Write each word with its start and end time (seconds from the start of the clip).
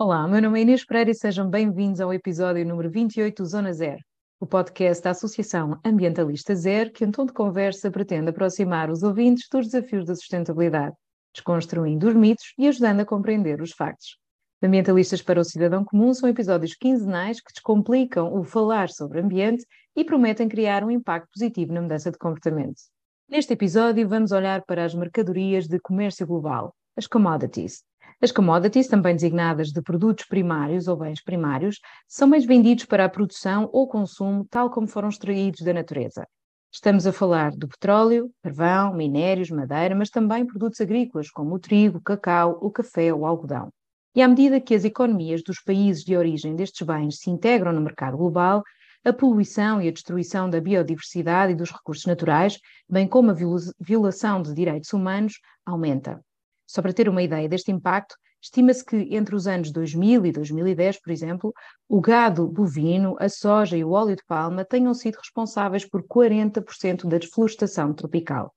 Olá, 0.00 0.26
meu 0.26 0.40
nome 0.40 0.60
é 0.60 0.62
Inês 0.62 0.84
Pereira 0.84 1.10
e 1.10 1.14
sejam 1.14 1.50
bem-vindos 1.50 2.00
ao 2.00 2.14
episódio 2.14 2.64
número 2.64 2.90
28 2.90 3.42
do 3.42 3.48
Zona 3.48 3.72
Zero, 3.72 3.98
o 4.40 4.46
podcast 4.46 5.02
da 5.02 5.10
Associação 5.10 5.80
Ambientalista 5.84 6.54
Zero, 6.54 6.92
que 6.92 7.04
em 7.04 7.10
tom 7.10 7.26
de 7.26 7.32
conversa 7.32 7.90
pretende 7.90 8.30
aproximar 8.30 8.88
os 8.90 9.02
ouvintes 9.02 9.48
dos 9.50 9.66
desafios 9.66 10.06
da 10.06 10.14
sustentabilidade, 10.14 10.94
desconstruindo 11.34 12.08
os 12.08 12.14
mitos 12.14 12.54
e 12.56 12.68
ajudando 12.68 13.00
a 13.00 13.04
compreender 13.04 13.60
os 13.60 13.72
factos. 13.72 14.16
Ambientalistas 14.62 15.22
para 15.22 15.40
o 15.40 15.44
Cidadão 15.44 15.84
Comum 15.84 16.14
são 16.14 16.28
episódios 16.28 16.74
quinzenais 16.74 17.40
que 17.40 17.52
descomplicam 17.52 18.32
o 18.32 18.44
falar 18.44 18.88
sobre 18.90 19.20
ambiente 19.20 19.64
e 19.96 20.04
prometem 20.04 20.48
criar 20.48 20.84
um 20.84 20.90
impacto 20.90 21.28
positivo 21.32 21.72
na 21.72 21.82
mudança 21.82 22.10
de 22.10 22.18
comportamento. 22.18 22.80
Neste 23.28 23.52
episódio, 23.52 24.08
vamos 24.08 24.30
olhar 24.30 24.64
para 24.64 24.84
as 24.84 24.94
mercadorias 24.94 25.66
de 25.66 25.80
comércio 25.80 26.26
global, 26.26 26.74
as 26.96 27.06
commodities. 27.06 27.82
As 28.20 28.32
commodities, 28.32 28.88
também 28.88 29.14
designadas 29.14 29.68
de 29.68 29.80
produtos 29.80 30.24
primários 30.24 30.88
ou 30.88 30.96
bens 30.96 31.22
primários, 31.22 31.78
são 32.08 32.28
bens 32.28 32.44
vendidos 32.44 32.84
para 32.84 33.04
a 33.04 33.08
produção 33.08 33.70
ou 33.72 33.86
consumo, 33.86 34.44
tal 34.50 34.70
como 34.70 34.88
foram 34.88 35.08
extraídos 35.08 35.60
da 35.60 35.72
natureza. 35.72 36.26
Estamos 36.72 37.06
a 37.06 37.12
falar 37.12 37.52
do 37.52 37.68
petróleo, 37.68 38.28
carvão, 38.42 38.92
minérios, 38.92 39.50
madeira, 39.50 39.94
mas 39.94 40.10
também 40.10 40.44
produtos 40.44 40.80
agrícolas, 40.80 41.30
como 41.30 41.54
o 41.54 41.58
trigo, 41.60 41.98
o 41.98 42.02
cacau, 42.02 42.58
o 42.60 42.72
café 42.72 43.14
ou 43.14 43.20
o 43.20 43.26
algodão. 43.26 43.68
E 44.16 44.20
à 44.20 44.26
medida 44.26 44.60
que 44.60 44.74
as 44.74 44.84
economias 44.84 45.40
dos 45.44 45.60
países 45.60 46.02
de 46.02 46.16
origem 46.16 46.56
destes 46.56 46.84
bens 46.84 47.20
se 47.20 47.30
integram 47.30 47.72
no 47.72 47.80
mercado 47.80 48.16
global, 48.16 48.64
a 49.04 49.12
poluição 49.12 49.80
e 49.80 49.86
a 49.86 49.92
destruição 49.92 50.50
da 50.50 50.60
biodiversidade 50.60 51.52
e 51.52 51.56
dos 51.56 51.70
recursos 51.70 52.04
naturais, 52.04 52.58
bem 52.90 53.06
como 53.06 53.30
a 53.30 53.36
violação 53.78 54.42
de 54.42 54.52
direitos 54.52 54.92
humanos, 54.92 55.34
aumenta. 55.64 56.20
Só 56.68 56.82
para 56.82 56.92
ter 56.92 57.08
uma 57.08 57.22
ideia 57.22 57.48
deste 57.48 57.72
impacto, 57.72 58.14
estima-se 58.42 58.84
que 58.84 58.96
entre 59.16 59.34
os 59.34 59.46
anos 59.46 59.72
2000 59.72 60.26
e 60.26 60.32
2010, 60.32 61.00
por 61.00 61.10
exemplo, 61.10 61.54
o 61.88 61.98
gado 61.98 62.46
bovino, 62.46 63.16
a 63.18 63.28
soja 63.28 63.74
e 63.76 63.82
o 63.82 63.92
óleo 63.92 64.14
de 64.14 64.24
palma 64.26 64.66
tenham 64.66 64.92
sido 64.92 65.16
responsáveis 65.16 65.88
por 65.88 66.02
40% 66.06 67.08
da 67.08 67.16
desflorestação 67.16 67.94
tropical. 67.94 68.54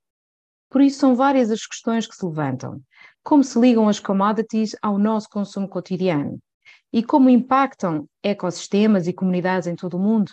Por 0.70 0.82
isso, 0.82 1.00
são 1.00 1.16
várias 1.16 1.50
as 1.50 1.66
questões 1.66 2.06
que 2.06 2.16
se 2.16 2.26
levantam. 2.26 2.82
Como 3.24 3.44
se 3.44 3.58
ligam 3.58 3.88
as 3.88 4.00
commodities 4.00 4.76
ao 4.82 4.98
nosso 4.98 5.30
consumo 5.30 5.68
cotidiano? 5.68 6.38
E 6.92 7.02
como 7.02 7.30
impactam 7.30 8.06
ecossistemas 8.22 9.08
e 9.08 9.14
comunidades 9.14 9.68
em 9.68 9.76
todo 9.76 9.96
o 9.96 10.00
mundo? 10.00 10.32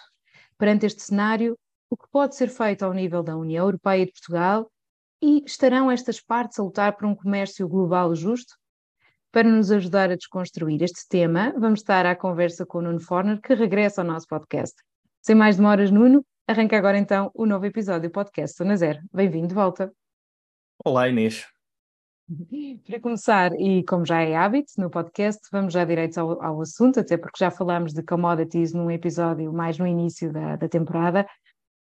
Perante 0.57 0.87
este 0.87 1.03
cenário, 1.03 1.57
o 1.89 1.97
que 1.97 2.09
pode 2.11 2.35
ser 2.35 2.49
feito 2.49 2.85
ao 2.85 2.93
nível 2.93 3.23
da 3.23 3.37
União 3.37 3.67
Europeia 3.67 4.03
e 4.03 4.07
de 4.07 4.13
Portugal? 4.13 4.69
E 5.21 5.43
estarão 5.45 5.91
estas 5.91 6.21
partes 6.21 6.59
a 6.61 6.63
lutar 6.63 6.97
por 6.97 7.05
um 7.05 7.15
comércio 7.15 7.69
global 7.69 8.15
justo? 8.15 8.55
Para 9.33 9.49
nos 9.49 9.71
ajudar 9.71 10.11
a 10.11 10.17
desconstruir 10.17 10.81
este 10.81 11.09
tema, 11.09 11.53
vamos 11.59 11.81
estar 11.81 12.07
à 12.07 12.15
conversa 12.15 12.65
com 12.65 12.79
o 12.79 12.83
Nuno 12.83 13.01
Forner, 13.01 13.41
que 13.41 13.53
regressa 13.53 14.01
ao 14.01 14.07
nosso 14.07 14.29
podcast. 14.29 14.77
Sem 15.21 15.35
mais 15.35 15.57
demoras, 15.57 15.91
Nuno, 15.91 16.25
arranca 16.47 16.79
agora 16.79 16.97
então 16.97 17.33
o 17.35 17.47
novo 17.47 17.67
episódio 17.67 18.09
do 18.09 18.13
podcast 18.13 18.57
Zona 18.57 18.77
Zero. 18.77 19.01
Bem-vindo 19.13 19.49
de 19.49 19.55
volta. 19.55 19.93
Olá, 20.85 21.09
Inês. 21.09 21.45
Para 22.87 23.01
começar, 23.01 23.53
e 23.59 23.83
como 23.85 24.07
já 24.07 24.23
é 24.23 24.37
hábito 24.37 24.73
no 24.79 24.89
podcast, 24.89 25.41
vamos 25.51 25.73
já 25.73 25.85
direito 25.85 26.19
ao, 26.19 26.41
ao 26.43 26.61
assunto, 26.61 27.01
até 27.01 27.17
porque 27.17 27.39
já 27.43 27.51
falámos 27.51 27.93
de 27.93 28.03
commodities 28.05 28.73
num 28.73 28.91
episódio 28.91 29.53
mais 29.53 29.79
no 29.79 29.87
início 29.87 30.33
da, 30.33 30.55
da 30.55 30.69
temporada. 30.69 31.27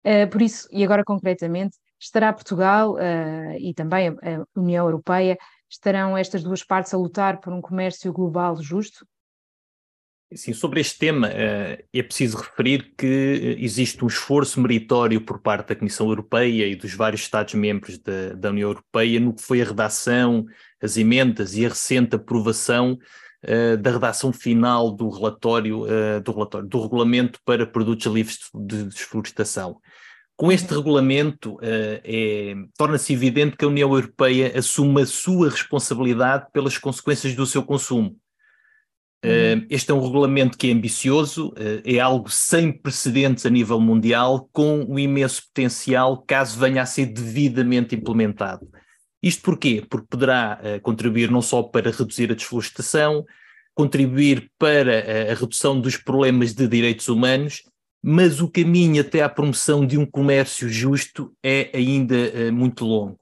Uh, 0.06 0.30
por 0.30 0.42
isso, 0.42 0.68
e 0.72 0.84
agora 0.84 1.04
concretamente, 1.04 1.78
estará 2.00 2.34
Portugal 2.34 2.96
uh, 2.96 3.58
e 3.58 3.74
também 3.74 4.10
a 4.10 4.60
União 4.60 4.86
Europeia, 4.86 5.38
estarão 5.70 6.18
estas 6.18 6.44
duas 6.44 6.64
partes 6.64 6.94
a 6.94 6.98
lutar 6.98 7.40
por 7.40 7.54
um 7.54 7.62
comércio 7.62 8.12
global 8.12 8.62
justo? 8.62 9.06
Sim, 10.36 10.54
sobre 10.54 10.82
este 10.82 10.98
tema 10.98 11.30
eh, 11.30 11.86
é 11.94 12.02
preciso 12.02 12.38
referir 12.38 12.94
que 12.98 13.56
existe 13.60 14.04
um 14.04 14.08
esforço 14.08 14.60
meritório 14.60 15.22
por 15.22 15.40
parte 15.40 15.70
da 15.70 15.76
Comissão 15.76 16.08
Europeia 16.08 16.66
e 16.66 16.76
dos 16.76 16.94
vários 16.96 17.22
Estados-membros 17.22 18.00
da, 18.00 18.34
da, 18.34 18.50
União 18.50 18.70
Europeia 18.70 19.20
no 19.20 19.34
que 19.34 19.44
foi 19.44 19.62
a 19.62 19.66
redação, 19.66 20.46
as 20.82 20.98
emendas 20.98 21.56
e 21.56 21.66
a 21.66 21.70
recente 21.70 22.16
aprovação 22.16 22.98
uh, 23.44 23.78
da 23.78 23.92
redação 23.92 24.32
final 24.32 24.92
do 24.92 25.10
relatório, 25.10 25.84
uh, 25.84 26.22
do 26.24 26.32
relatório, 26.32 26.68
do 26.68 26.82
regulamento 26.82 27.40
para 27.46 27.66
produtos 27.66 28.06
livres 28.06 28.40
de 28.54 28.86
desflorestação. 28.86 29.78
Com 30.36 30.52
este 30.52 30.72
uhum. 30.72 30.80
regulamento, 30.80 31.56
uh, 31.56 31.60
é, 32.04 32.56
torna-se 32.78 33.14
evidente 33.14 33.56
que 33.56 33.66
a 33.66 33.68
União 33.68 33.94
Europeia 33.94 34.58
assume 34.58 35.02
a 35.02 35.06
sua 35.06 35.50
responsabilidade 35.50 36.48
pelas 36.52 36.78
consequências 36.78 37.36
do 37.36 37.46
seu 37.46 37.64
consumo 37.64 38.18
Uh, 39.24 39.64
este 39.70 39.90
é 39.90 39.94
um 39.94 40.04
regulamento 40.04 40.58
que 40.58 40.70
é 40.70 40.74
ambicioso, 40.74 41.54
é 41.86 41.98
algo 41.98 42.30
sem 42.30 42.74
precedentes 42.74 43.46
a 43.46 43.50
nível 43.50 43.80
mundial, 43.80 44.50
com 44.52 44.84
um 44.84 45.00
imenso 45.00 45.44
potencial 45.48 46.22
caso 46.28 46.60
venha 46.60 46.82
a 46.82 46.86
ser 46.86 47.06
devidamente 47.06 47.96
implementado. 47.96 48.68
Isto 49.24 49.42
porquê? 49.42 49.84
Porque 49.90 50.08
poderá 50.10 50.60
uh, 50.62 50.82
contribuir 50.82 51.32
não 51.32 51.42
só 51.42 51.64
para 51.64 51.90
reduzir 51.90 52.32
a 52.32 52.36
desflorestação, 52.36 53.26
contribuir 53.74 54.52
para 54.60 55.32
a 55.32 55.34
redução 55.34 55.80
dos 55.80 55.98
problemas 55.98 56.54
de 56.54 56.68
direitos 56.68 57.08
humanos, 57.08 57.64
mas 58.04 58.40
o 58.40 58.48
caminho 58.48 59.02
até 59.02 59.24
à 59.24 59.30
promoção 59.30 59.84
de 59.84 59.98
um 59.98 60.06
comércio 60.06 60.70
justo 60.70 61.34
é 61.42 61.72
ainda 61.74 62.52
muito 62.52 62.86
longo 62.86 63.18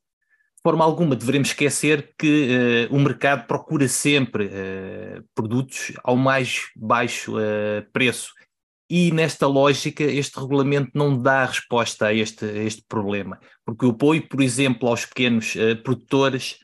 forma 0.64 0.86
alguma 0.86 1.16
devemos 1.16 1.50
esquecer 1.50 2.14
que 2.18 2.88
uh, 2.90 2.96
o 2.96 3.00
mercado 3.00 3.48
procura 3.48 3.88
sempre 3.88 4.46
uh, 4.46 5.24
produtos 5.34 5.92
ao 6.04 6.16
mais 6.16 6.68
baixo 6.76 7.36
uh, 7.38 7.84
preço. 7.92 8.34
E 8.94 9.10
nesta 9.10 9.48
lógica, 9.48 10.04
este 10.04 10.38
regulamento 10.38 10.92
não 10.94 11.18
dá 11.18 11.46
resposta 11.46 12.08
a 12.08 12.14
este, 12.14 12.44
a 12.44 12.64
este 12.64 12.84
problema, 12.90 13.40
porque 13.66 13.86
o 13.86 13.92
apoio, 13.92 14.28
por 14.28 14.42
exemplo, 14.42 14.90
aos 14.90 15.06
pequenos 15.06 15.54
produtores 15.82 16.58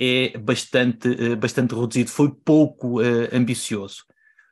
é 0.00 0.38
bastante, 0.38 1.36
bastante 1.36 1.74
reduzido, 1.74 2.08
foi 2.08 2.30
pouco 2.42 3.00
ambicioso. 3.30 4.04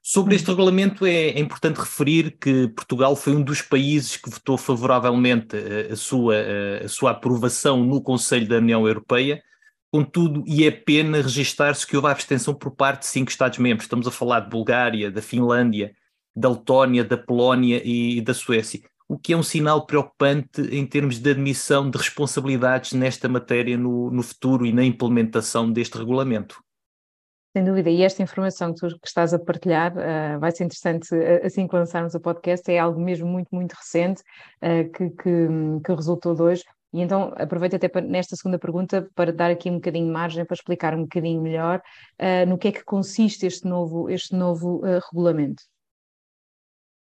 Sobre 0.05 0.35
este 0.35 0.49
regulamento 0.49 1.07
é, 1.07 1.29
é, 1.29 1.39
importante 1.39 1.79
referir 1.79 2.37
que 2.37 2.67
Portugal 2.69 3.15
foi 3.15 3.37
um 3.37 3.43
dos 3.43 3.63
países 3.63 4.17
que 4.17 4.29
votou 4.29 4.59
favoravelmente 4.59 5.57
a, 5.57 5.61
eh, 5.61 5.93
a 5.93 5.97
sua, 5.97 6.35
a, 6.35 6.39
eh, 6.39 6.83
a 6.85 6.89
sua 6.89 7.13
aprovação 7.13 7.85
no 7.85 8.03
Conselho 8.03 8.49
da 8.49 8.57
União 8.57 8.87
Europeia, 8.87 9.41
contudo, 9.93 10.43
e 10.45 10.67
é 10.67 10.73
pena 10.73 11.23
registar-se 11.23 11.87
que 11.87 11.97
houve 11.97 12.09
abstenção 12.09 12.53
por 12.53 12.73
parte 12.73 13.03
de 13.03 13.07
cinco 13.07 13.31
Estados-membros. 13.31 13.85
Estamos 13.85 14.09
a 14.09 14.11
falar 14.11 14.41
de 14.41 14.51
Bulgária, 14.51 15.09
da 15.09 15.23
Finlândia, 15.23 15.95
da 16.35 16.49
Letónia, 16.49 17.05
da 17.05 17.17
Polónia 17.17 17.81
e 17.85 18.21
da 18.21 18.35
Suécia, 18.35 18.81
o 19.09 19.19
que 19.19 19.33
é 19.33 19.37
um 19.37 19.43
sinal 19.43 19.87
preocupante 19.87 20.63
em 20.75 20.87
termos 20.87 21.19
de 21.19 21.31
admissão 21.31 21.91
de 21.91 21.99
responsabilidades 21.99 22.93
nesta 22.95 23.29
matéria 23.29 23.77
no, 23.77 24.11
no 24.11 24.23
futuro 24.23 24.65
e 24.65 24.73
na 24.73 24.83
implementação 24.83 25.71
deste 25.71 25.99
regulamento. 25.99 26.63
Sem 27.55 27.65
dúvida, 27.65 27.91
e 27.91 28.03
esta 28.03 28.23
informação 28.23 28.73
que 28.73 28.81
tu 28.81 28.99
que 28.99 29.07
estás 29.07 29.35
a 29.35 29.39
partilhar 29.39 29.93
uh, 29.93 30.41
vai 30.41 30.51
ser 30.51 30.65
interessante 30.65 31.15
uh, 31.15 31.45
assim 31.45 31.69
que 31.69 31.77
lançarmos 31.77 32.15
o 32.15 32.21
podcast, 32.21 32.71
é 32.73 32.79
algo 32.79 32.99
mesmo 32.99 33.29
muito, 33.29 33.55
muito 33.55 33.75
recente 33.75 34.23
uh, 34.63 34.91
que, 34.91 35.11
que, 35.11 35.49
que, 35.85 35.93
resultou 35.93 36.35
de 36.35 36.41
hoje. 36.41 36.65
E 36.95 37.03
então 37.03 37.35
aproveito 37.37 37.77
até 37.77 37.89
para, 37.89 38.01
nesta 38.01 38.37
segunda 38.37 38.59
pergunta 38.59 39.07
para 39.15 39.31
dar 39.31 39.51
aqui 39.51 39.69
um 39.69 39.75
bocadinho 39.75 40.07
de 40.07 40.13
margem 40.13 40.47
para 40.47 40.55
explicar 40.55 40.95
um 40.95 41.03
bocadinho 41.03 41.41
melhor 41.41 41.83
no 42.47 42.59
que 42.59 42.69
é 42.69 42.73
que 42.73 42.85
consiste 42.85 43.47
este 43.47 43.67
novo, 43.67 44.11
este 44.11 44.37
novo 44.37 44.83
regulamento. 45.11 45.63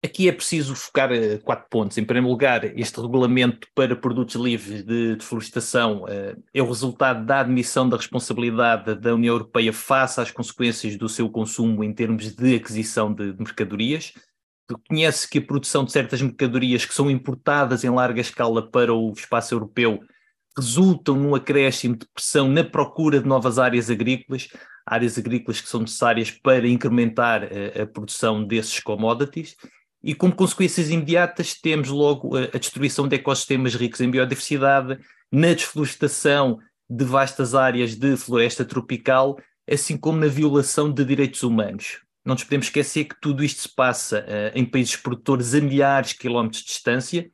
Aqui 0.02 0.30
é 0.30 0.32
preciso 0.32 0.76
focar 0.76 1.12
uh, 1.12 1.40
quatro 1.44 1.68
pontos. 1.70 1.98
Em 1.98 2.06
primeiro 2.06 2.30
lugar, 2.30 2.64
este 2.80 3.02
regulamento 3.02 3.68
para 3.76 3.98
produtos 3.98 4.36
livres 4.36 4.82
de 4.82 5.18
deflorestação 5.18 6.04
uh, 6.04 6.42
é 6.54 6.62
o 6.62 6.68
resultado 6.68 7.26
da 7.26 7.42
admissão 7.42 7.88
da 7.88 7.98
responsabilidade 7.98 8.96
da 8.96 9.14
União 9.14 9.34
Europeia 9.34 9.74
face 9.74 10.22
às 10.22 10.32
consequências 10.32 10.96
do 10.96 11.10
seu 11.10 11.30
consumo 11.30 11.84
em 11.84 11.94
termos 11.94 12.34
de 12.34 12.56
aquisição 12.56 13.14
de, 13.14 13.34
de 13.34 13.40
mercadorias. 13.40 14.14
Reconhece 14.70 15.30
que 15.30 15.40
a 15.40 15.42
produção 15.42 15.84
de 15.84 15.92
certas 15.92 16.22
mercadorias 16.22 16.86
que 16.86 16.94
são 16.94 17.12
importadas 17.12 17.84
em 17.84 17.90
larga 17.90 18.22
escala 18.22 18.72
para 18.72 18.94
o 18.94 19.12
espaço 19.12 19.54
europeu 19.54 20.00
resultam 20.58 21.16
num 21.16 21.36
acréscimo 21.36 21.98
de 21.98 22.08
pressão 22.14 22.48
na 22.48 22.64
procura 22.64 23.20
de 23.20 23.28
novas 23.28 23.60
áreas 23.60 23.90
agrícolas, 23.90 24.48
áreas 24.86 25.18
agrícolas 25.18 25.60
que 25.60 25.68
são 25.68 25.82
necessárias 25.82 26.32
para 26.32 26.66
incrementar 26.70 27.44
uh, 27.44 27.82
a 27.82 27.86
produção 27.86 28.46
desses 28.46 28.80
commodities 28.80 29.58
e 30.04 30.14
como 30.14 30.36
consequências 30.36 30.90
imediatas 30.90 31.54
temos 31.54 31.90
logo 31.90 32.36
a, 32.38 32.44
a 32.44 32.58
destruição 32.58 33.08
de 33.08 33.16
ecossistemas 33.16 33.76
ricos 33.76 34.02
em 34.02 34.10
biodiversidade, 34.10 35.00
na 35.32 35.54
desflorestação 35.54 36.60
de 36.90 37.06
vastas 37.06 37.54
áreas 37.54 37.96
de 37.96 38.18
floresta 38.18 38.66
tropical, 38.66 39.40
assim 39.70 39.98
como 39.98 40.20
na 40.20 40.28
violação 40.28 40.92
de 40.92 41.06
direitos 41.06 41.44
humanos. 41.44 42.00
Não 42.26 42.34
nos 42.34 42.44
podemos 42.44 42.68
esquecer 42.68 43.06
que 43.06 43.20
tudo 43.22 43.44
isto 43.44 43.62
se 43.62 43.70
passa 43.76 44.22
uh, 44.22 44.58
em 44.58 44.66
países 44.66 44.96
produtores 44.96 45.54
a 45.54 45.62
milhares 45.62 46.10
de 46.10 46.18
quilómetros 46.18 46.62
de 46.62 46.68
distância. 46.68 47.30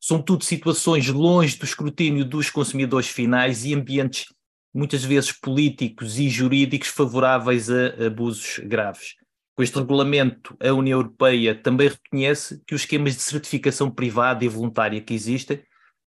São 0.00 0.22
tudo 0.22 0.44
situações 0.44 1.08
longe 1.08 1.58
do 1.58 1.64
escrutínio 1.64 2.24
dos 2.24 2.48
consumidores 2.48 3.08
finais 3.08 3.64
e 3.64 3.74
ambientes 3.74 4.26
muitas 4.72 5.04
vezes 5.04 5.32
políticos 5.32 6.18
e 6.18 6.28
jurídicos 6.28 6.88
favoráveis 6.88 7.68
a 7.70 8.06
abusos 8.06 8.60
graves. 8.64 9.16
Com 9.60 9.64
este 9.64 9.78
regulamento, 9.78 10.56
a 10.58 10.72
União 10.72 10.98
Europeia 10.98 11.54
também 11.54 11.88
reconhece 11.88 12.62
que 12.66 12.74
os 12.74 12.80
esquemas 12.80 13.14
de 13.14 13.20
certificação 13.20 13.90
privada 13.90 14.42
e 14.42 14.48
voluntária 14.48 15.02
que 15.02 15.12
existem 15.12 15.62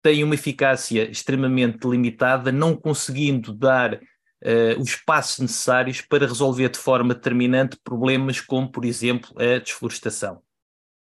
têm 0.02 0.24
uma 0.24 0.34
eficácia 0.34 1.08
extremamente 1.08 1.86
limitada, 1.86 2.50
não 2.50 2.74
conseguindo 2.74 3.52
dar 3.52 3.94
uh, 3.94 4.80
os 4.80 4.96
passos 4.96 5.38
necessários 5.38 6.00
para 6.00 6.26
resolver 6.26 6.70
de 6.70 6.78
forma 6.80 7.14
determinante 7.14 7.78
problemas 7.84 8.40
como, 8.40 8.68
por 8.68 8.84
exemplo, 8.84 9.30
a 9.40 9.60
desflorestação. 9.60 10.42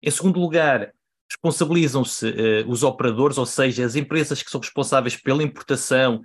Em 0.02 0.10
segundo 0.10 0.40
lugar, 0.40 0.92
responsabilizam-se 1.30 2.28
uh, 2.28 2.68
os 2.68 2.82
operadores, 2.82 3.38
ou 3.38 3.46
seja, 3.46 3.86
as 3.86 3.96
empresas 3.96 4.42
que 4.42 4.50
são 4.50 4.60
responsáveis 4.60 5.16
pela 5.16 5.44
importação 5.44 6.24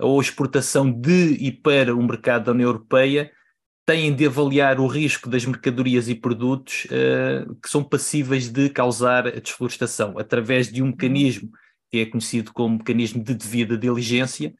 ou 0.00 0.20
exportação 0.20 0.92
de 0.92 1.32
e 1.40 1.50
para 1.50 1.96
o 1.96 2.02
mercado 2.02 2.44
da 2.44 2.52
União 2.52 2.68
Europeia, 2.68 3.32
têm 3.86 4.12
de 4.12 4.26
avaliar 4.26 4.80
o 4.80 4.88
risco 4.88 5.30
das 5.30 5.46
mercadorias 5.46 6.08
e 6.08 6.14
produtos 6.14 6.86
uh, 6.86 7.54
que 7.62 7.70
são 7.70 7.84
passíveis 7.84 8.50
de 8.50 8.68
causar 8.68 9.28
a 9.28 9.40
desflorestação, 9.40 10.18
através 10.18 10.70
de 10.70 10.82
um 10.82 10.86
mecanismo 10.86 11.50
que 11.88 11.98
é 12.00 12.06
conhecido 12.06 12.52
como 12.52 12.78
mecanismo 12.78 13.22
de 13.22 13.32
devida 13.32 13.78
diligência, 13.78 14.52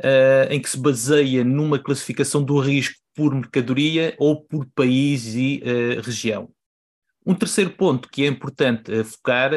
uh, 0.00 0.50
em 0.50 0.60
que 0.60 0.68
se 0.68 0.76
baseia 0.76 1.44
numa 1.44 1.78
classificação 1.78 2.42
do 2.42 2.58
risco 2.58 3.00
por 3.14 3.32
mercadoria 3.32 4.16
ou 4.18 4.42
por 4.42 4.66
país 4.74 5.32
e 5.36 5.62
uh, 5.62 6.00
região. 6.00 6.50
Um 7.24 7.36
terceiro 7.36 7.70
ponto 7.70 8.08
que 8.08 8.24
é 8.24 8.26
importante 8.26 9.04
focar 9.04 9.52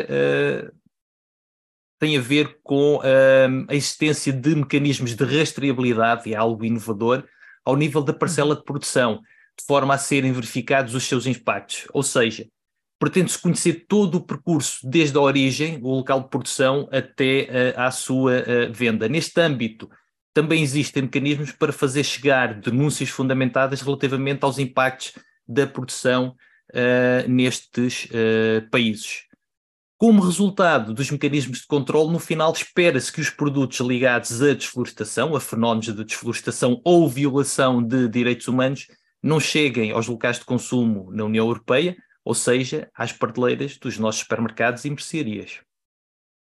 tem 1.97 2.15
a 2.15 2.21
ver 2.21 2.59
com 2.61 2.99
a 3.67 3.73
existência 3.73 4.31
de 4.31 4.53
mecanismos 4.53 5.15
de 5.15 5.23
rastreabilidade, 5.23 6.31
é 6.31 6.35
algo 6.35 6.63
inovador, 6.63 7.23
ao 7.65 7.75
nível 7.75 8.01
da 8.01 8.13
parcela 8.13 8.55
de 8.55 8.63
produção, 8.63 9.19
de 9.57 9.65
forma 9.65 9.95
a 9.95 9.97
serem 9.97 10.31
verificados 10.31 10.93
os 10.93 11.03
seus 11.03 11.25
impactos. 11.25 11.87
Ou 11.93 12.03
seja, 12.03 12.45
pretende-se 12.99 13.39
conhecer 13.39 13.85
todo 13.87 14.15
o 14.15 14.25
percurso, 14.25 14.79
desde 14.87 15.17
a 15.17 15.21
origem, 15.21 15.79
o 15.81 15.95
local 15.95 16.21
de 16.21 16.29
produção, 16.29 16.87
até 16.91 17.73
uh, 17.75 17.81
à 17.81 17.91
sua 17.91 18.39
uh, 18.39 18.73
venda. 18.73 19.07
Neste 19.09 19.39
âmbito, 19.39 19.89
também 20.33 20.61
existem 20.61 21.03
mecanismos 21.03 21.51
para 21.51 21.71
fazer 21.71 22.03
chegar 22.03 22.53
denúncias 22.59 23.09
fundamentadas 23.09 23.81
relativamente 23.81 24.43
aos 24.43 24.59
impactos 24.59 25.13
da 25.47 25.65
produção 25.65 26.35
uh, 26.71 27.29
nestes 27.29 28.09
países. 28.69 29.23
Como 29.97 30.21
resultado 30.21 30.93
dos 30.93 31.09
mecanismos 31.09 31.59
de 31.59 31.67
controle, 31.67 32.11
no 32.11 32.19
final 32.19 32.51
espera-se 32.51 33.09
que 33.09 33.21
os 33.21 33.29
produtos 33.29 33.79
ligados 33.79 34.41
à 34.41 34.53
desflorestação, 34.53 35.33
a 35.33 35.39
fenómenos 35.39 35.85
de 35.85 36.03
desflorestação 36.03 36.81
ou 36.83 37.07
violação 37.07 37.81
de 37.81 38.09
direitos 38.09 38.49
humanos, 38.49 38.87
não 39.23 39.39
cheguem 39.39 39.91
aos 39.91 40.07
locais 40.07 40.37
de 40.37 40.43
consumo 40.43 41.09
na 41.13 41.23
União 41.23 41.45
Europeia, 41.45 41.95
ou 42.25 42.33
seja, 42.33 42.89
às 42.93 43.13
prateleiras 43.13 43.77
dos 43.77 43.97
nossos 43.97 44.21
supermercados 44.21 44.83
e 44.83 44.89
mercearias. 44.89 45.61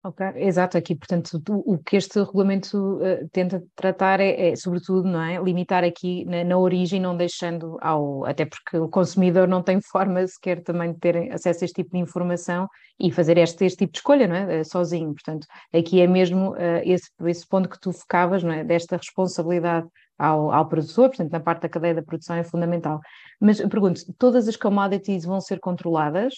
Ok, 0.05 0.21
exato, 0.35 0.77
aqui, 0.77 0.97
portanto, 0.97 1.41
o, 1.49 1.79
que 1.79 1.97
este 1.97 2.19
regulamento 2.19 2.97
uh, 2.97 3.29
tenta 3.31 3.63
tratar 3.77 4.19
é, 4.19 4.49
é, 4.51 4.57
sobretudo, 4.57 5.05
não 5.05 5.23
é, 5.23 5.41
limitar 5.41 5.85
aqui 5.85 6.25
na, 6.25 6.43
na, 6.43 6.59
origem, 6.59 7.01
não 7.01 7.17
deixando 7.17 7.79
ao, 7.81 8.25
até 8.25 8.45
porque 8.45 8.79
o 8.79 8.89
consumidor 8.89 9.47
não 9.47 9.63
tem 9.63 9.79
forma 9.93 10.27
sequer 10.27 10.61
também 10.65 10.93
de 10.93 10.99
ter 10.99 11.33
acesso 11.33 11.63
a 11.63 11.67
este 11.67 11.85
tipo 11.85 11.93
de 11.93 11.99
informação 11.99 12.69
e 12.99 13.13
fazer 13.13 13.39
este, 13.39 13.65
este 13.65 13.79
tipo 13.79 13.93
de 13.93 13.99
escolha, 14.01 14.27
não 14.27 14.35
é, 14.35 14.61
uh, 14.63 14.65
sozinho, 14.65 15.15
portanto, 15.15 15.47
aqui 15.73 16.01
é 16.01 16.09
mesmo 16.09 16.51
uh, 16.51 16.83
esse, 16.83 17.09
esse 17.27 17.47
ponto 17.47 17.69
que 17.69 17.79
tu 17.79 17.93
focavas, 17.93 18.43
não 18.43 18.53
é, 18.53 18.65
desta 18.65 18.97
responsabilidade 18.97 19.87
ao, 20.19 20.51
ao 20.51 20.69
produtor, 20.69 21.11
portanto, 21.11 21.31
na 21.31 21.39
parte 21.39 21.63
da 21.63 21.69
cadeia 21.69 21.95
da 21.95 22.03
produção 22.03 22.35
é 22.35 22.43
fundamental. 22.43 23.01
Mas 23.41 23.61
pergunto, 23.61 24.01
todas 24.19 24.49
as 24.49 24.57
commodities 24.57 25.25
vão 25.25 25.41
ser 25.41 25.61
controladas? 25.61 26.35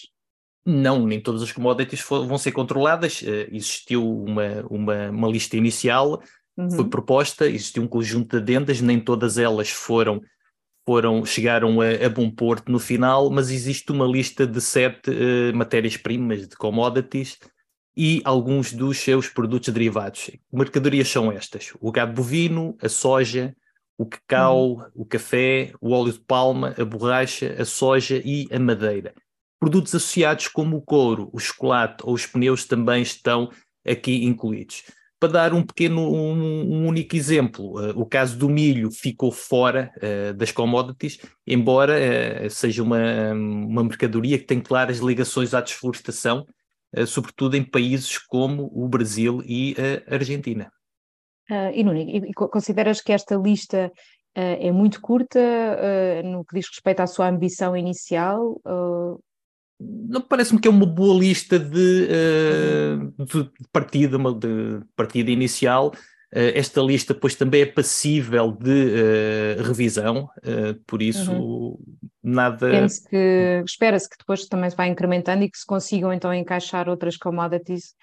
Não, 0.65 1.05
nem 1.05 1.21
todas 1.21 1.43
as 1.43 1.51
commodities 1.51 2.01
vão 2.01 2.37
ser 2.37 2.51
controladas. 2.51 3.21
Uh, 3.21 3.47
existiu 3.51 4.03
uma, 4.03 4.65
uma, 4.69 5.09
uma, 5.11 5.27
lista 5.27 5.55
inicial, 5.55 6.21
uhum. 6.57 6.71
foi 6.71 6.89
proposta, 6.89 7.47
existiu 7.47 7.83
um 7.83 7.87
conjunto 7.87 8.31
de 8.31 8.37
adendas, 8.41 8.81
nem 8.81 8.99
todas 8.99 9.37
elas 9.37 9.69
foram, 9.69 10.21
foram 10.83 11.23
chegaram 11.23 11.79
a, 11.81 12.05
a 12.05 12.09
bom 12.09 12.31
porto 12.31 12.71
no 12.71 12.79
final, 12.79 13.29
mas 13.29 13.51
existe 13.51 13.91
uma 13.91 14.07
lista 14.07 14.47
de 14.47 14.59
sete 14.59 15.11
uh, 15.11 15.55
matérias-primas 15.55 16.47
de 16.47 16.55
commodities 16.55 17.37
e 17.95 18.21
alguns 18.25 18.73
dos 18.73 18.97
seus 18.97 19.29
produtos 19.29 19.69
derivados. 19.69 20.31
Mercadorias 20.51 21.07
são 21.07 21.31
estas: 21.31 21.73
o 21.79 21.91
gado 21.91 22.13
bovino, 22.13 22.75
a 22.81 22.89
soja, 22.89 23.55
o 23.97 24.05
cacau, 24.07 24.77
uhum. 24.77 24.85
o 24.95 25.05
café, 25.05 25.73
o 25.79 25.91
óleo 25.91 26.11
de 26.11 26.19
palma, 26.19 26.73
a 26.75 26.83
borracha, 26.83 27.55
a 27.59 27.65
soja 27.65 28.19
e 28.25 28.47
a 28.51 28.59
madeira. 28.59 29.13
Produtos 29.59 29.95
associados 29.95 30.47
como 30.47 30.77
o 30.77 30.81
couro, 30.81 31.29
o 31.33 31.39
chocolate 31.39 32.03
ou 32.03 32.13
os 32.13 32.25
pneus 32.25 32.65
também 32.65 33.01
estão 33.01 33.49
aqui 33.85 34.25
incluídos. 34.25 34.83
Para 35.19 35.31
dar 35.31 35.53
um 35.53 35.63
pequeno, 35.63 36.13
um, 36.13 36.73
um 36.73 36.87
único 36.87 37.15
exemplo, 37.15 37.79
uh, 37.79 37.99
o 37.99 38.05
caso 38.05 38.37
do 38.37 38.49
milho 38.49 38.91
ficou 38.91 39.31
fora 39.31 39.91
uh, 39.97 40.33
das 40.33 40.51
commodities, 40.51 41.19
embora 41.47 41.93
uh, 42.45 42.49
seja 42.49 42.83
uma, 42.83 43.33
uma 43.33 43.83
mercadoria 43.83 44.37
que 44.37 44.45
tem 44.45 44.59
claras 44.59 44.99
ligações 44.99 45.53
à 45.53 45.61
desflorestação, 45.61 46.45
sobretudo 47.07 47.57
em 47.57 47.63
países 47.63 48.17
como 48.17 48.71
o 48.73 48.87
Brasil 48.87 49.41
e 49.45 49.75
a 50.09 50.15
Argentina. 50.15 50.71
Uh, 51.49 51.71
e, 51.73 51.83
Nuno, 51.83 52.05
consideras 52.33 53.01
que 53.01 53.11
esta 53.11 53.35
lista 53.35 53.91
é 54.33 54.71
muito 54.71 55.01
curta 55.01 55.39
no 56.23 56.43
que 56.45 56.55
diz 56.55 56.67
respeito 56.67 56.99
à 57.01 57.07
sua 57.07 57.29
ambição 57.29 57.75
inicial? 57.75 58.61
Não 59.79 60.21
parece-me 60.21 60.59
que 60.59 60.67
é 60.67 60.71
uma 60.71 60.85
boa 60.85 61.19
lista 61.19 61.59
de, 61.59 62.07
uhum. 63.19 63.25
de 63.25 63.51
partida, 63.71 64.17
de 64.17 64.85
partida 64.95 65.31
inicial. 65.31 65.93
esta 66.31 66.81
lista, 66.81 67.13
pois, 67.13 67.35
também 67.35 67.61
é 67.61 67.65
passível 67.65 68.51
de 68.51 69.55
revisão, 69.61 70.29
por 70.87 71.01
isso 71.01 71.31
uhum. 71.31 71.77
nada. 72.23 72.87
que 73.09 73.63
espera-se 73.65 74.09
que 74.09 74.17
depois 74.17 74.45
também 74.45 74.69
se 74.69 74.75
vá 74.75 74.87
incrementando 74.87 75.43
e 75.43 75.49
que 75.49 75.57
se 75.57 75.65
consigam 75.65 76.13
então 76.13 76.33
encaixar 76.33 76.87
outras 76.87 77.17
commodities 77.17 77.95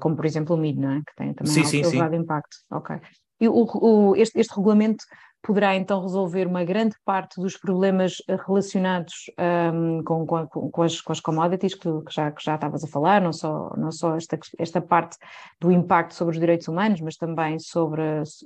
como 0.00 0.16
por 0.16 0.24
exemplo 0.24 0.54
o 0.54 0.58
milho, 0.58 0.80
não 0.80 0.92
é? 0.92 0.98
que 1.00 1.14
tem 1.16 1.34
também 1.34 1.52
sim, 1.52 1.64
sim, 1.64 1.80
elevado 1.82 2.14
sim. 2.14 2.22
impacto. 2.22 2.56
Ok. 2.70 2.96
E 3.40 3.48
o, 3.48 3.52
o, 3.52 4.16
este, 4.16 4.38
este, 4.40 4.54
regulamento 4.54 5.04
poderá 5.46 5.76
então 5.76 6.02
resolver 6.02 6.48
uma 6.48 6.64
grande 6.64 6.96
parte 7.04 7.40
dos 7.40 7.56
problemas 7.56 8.20
relacionados 8.46 9.30
um, 9.72 10.02
com, 10.02 10.26
com, 10.26 10.70
com, 10.70 10.82
as, 10.82 11.00
com 11.00 11.12
as 11.12 11.20
commodities 11.20 11.74
que, 11.74 11.88
que, 11.88 12.12
já, 12.12 12.32
que 12.32 12.44
já 12.44 12.56
estavas 12.56 12.82
a 12.82 12.88
falar, 12.88 13.20
não 13.20 13.32
só, 13.32 13.72
não 13.76 13.92
só 13.92 14.16
esta, 14.16 14.36
esta 14.58 14.80
parte 14.80 15.16
do 15.60 15.70
impacto 15.70 16.14
sobre 16.14 16.34
os 16.34 16.40
direitos 16.40 16.66
humanos, 16.66 17.00
mas 17.00 17.14
também 17.16 17.60
sobre, 17.60 18.02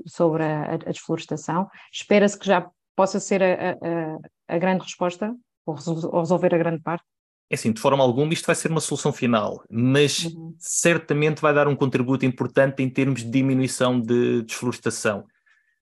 sobre 0.06 0.42
a, 0.42 0.74
a 0.74 0.76
desflorestação. 0.76 1.68
Espera-se 1.90 2.38
que 2.38 2.46
já 2.46 2.68
possa 2.94 3.18
ser 3.18 3.42
a, 3.42 3.70
a, 3.70 4.56
a 4.56 4.58
grande 4.58 4.84
resposta, 4.84 5.34
ou 5.64 5.74
resolver 5.74 6.54
a 6.54 6.58
grande 6.58 6.82
parte? 6.82 7.04
É 7.48 7.54
assim, 7.54 7.72
de 7.72 7.80
forma 7.80 8.04
alguma 8.04 8.32
isto 8.34 8.44
vai 8.44 8.54
ser 8.54 8.70
uma 8.70 8.80
solução 8.80 9.10
final, 9.10 9.64
mas 9.70 10.26
uhum. 10.26 10.54
certamente 10.58 11.40
vai 11.40 11.54
dar 11.54 11.66
um 11.66 11.74
contributo 11.74 12.26
importante 12.26 12.82
em 12.82 12.90
termos 12.90 13.22
de 13.22 13.30
diminuição 13.30 13.98
de 13.98 14.42
desflorestação. 14.42 15.24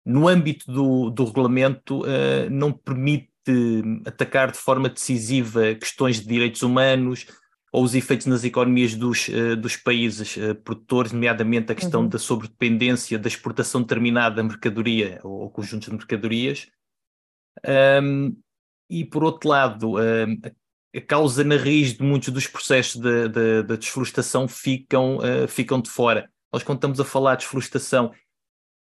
No 0.08 0.26
âmbito 0.26 0.72
do, 0.72 1.10
do 1.10 1.24
regulamento, 1.26 2.00
uh, 2.00 2.48
não 2.50 2.72
permite 2.72 3.28
atacar 4.06 4.50
de 4.50 4.56
forma 4.56 4.88
decisiva 4.88 5.74
questões 5.74 6.18
de 6.18 6.26
direitos 6.26 6.62
humanos 6.62 7.26
ou 7.70 7.84
os 7.84 7.94
efeitos 7.94 8.26
nas 8.26 8.42
economias 8.42 8.94
dos, 8.94 9.28
uh, 9.28 9.54
dos 9.54 9.76
países 9.76 10.34
uh, 10.38 10.54
produtores, 10.54 11.12
nomeadamente 11.12 11.70
a 11.70 11.74
questão 11.74 12.00
uhum. 12.02 12.08
da 12.08 12.18
sobredependência 12.18 13.18
da 13.18 13.28
exportação 13.28 13.82
determinada 13.82 14.36
da 14.36 14.42
mercadoria 14.42 15.20
ou, 15.22 15.40
ou 15.42 15.50
conjuntos 15.50 15.90
de 15.90 15.94
mercadorias. 15.94 16.68
Um, 18.02 18.34
e, 18.88 19.04
por 19.04 19.22
outro 19.22 19.50
lado, 19.50 19.96
a 20.96 21.00
causa 21.02 21.44
na 21.44 21.56
raiz 21.56 21.92
de 21.92 22.02
muitos 22.02 22.30
dos 22.30 22.46
processos 22.46 22.98
da 22.98 23.26
de, 23.26 23.62
de, 23.62 23.76
desflorestação 23.76 24.48
ficam, 24.48 25.18
uh, 25.18 25.46
ficam 25.46 25.82
de 25.82 25.90
fora. 25.90 26.30
Nós, 26.50 26.62
quando 26.62 26.78
estamos 26.78 26.98
a 26.98 27.04
falar 27.04 27.34
de 27.34 27.42
desflorestação, 27.42 28.10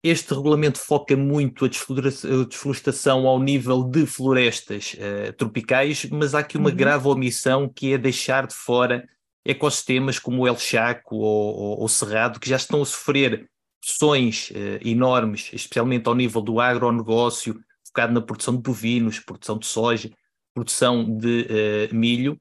este 0.09 0.35
regulamento 0.35 0.79
foca 0.79 1.17
muito 1.17 1.65
a 1.65 1.69
desflorestação 1.69 3.27
ao 3.27 3.41
nível 3.41 3.85
de 3.85 4.07
florestas 4.07 4.95
uh, 4.95 5.33
tropicais, 5.35 6.07
mas 6.07 6.35
há 6.35 6.41
aqui 6.41 6.57
uma 6.57 6.71
uhum. 6.71 6.77
grave 6.77 7.09
omissão 7.09 7.69
que 7.69 7.93
é 7.93 7.99
deixar 7.99 8.47
de 8.47 8.55
fora 8.55 9.09
ecossistemas 9.45 10.19
como 10.19 10.43
o 10.43 10.49
El 10.49 10.59
Chaco 10.59 11.17
ou, 11.17 11.57
ou, 11.57 11.81
ou 11.81 11.89
Cerrado, 11.89 12.41
que 12.41 12.49
já 12.49 12.57
estão 12.57 12.83
a 12.83 12.85
sofrer 12.87 13.49
pressões 13.81 14.51
enormes, 14.85 15.51
especialmente 15.53 16.09
ao 16.09 16.15
nível 16.17 16.43
do 16.43 16.59
agronegócio, 16.59 17.61
focado 17.87 18.13
na 18.13 18.21
produção 18.21 18.57
de 18.57 18.63
bovinos, 18.63 19.21
produção 19.21 19.57
de 19.57 19.67
soja, 19.67 20.11
produção 20.53 21.05
de 21.05 21.89
milho, 21.93 22.37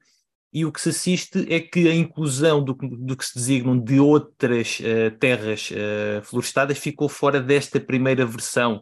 e 0.56 0.64
o 0.64 0.72
que 0.72 0.80
se 0.80 0.88
assiste 0.88 1.46
é 1.52 1.60
que 1.60 1.86
a 1.86 1.94
inclusão 1.94 2.64
do, 2.64 2.72
do 2.72 3.14
que 3.14 3.26
se 3.26 3.34
designam 3.34 3.78
de 3.78 4.00
outras 4.00 4.80
uh, 4.80 5.14
terras 5.18 5.70
uh, 5.70 6.22
florestadas 6.22 6.78
ficou 6.78 7.10
fora 7.10 7.42
desta 7.42 7.78
primeira 7.78 8.24
versão 8.24 8.76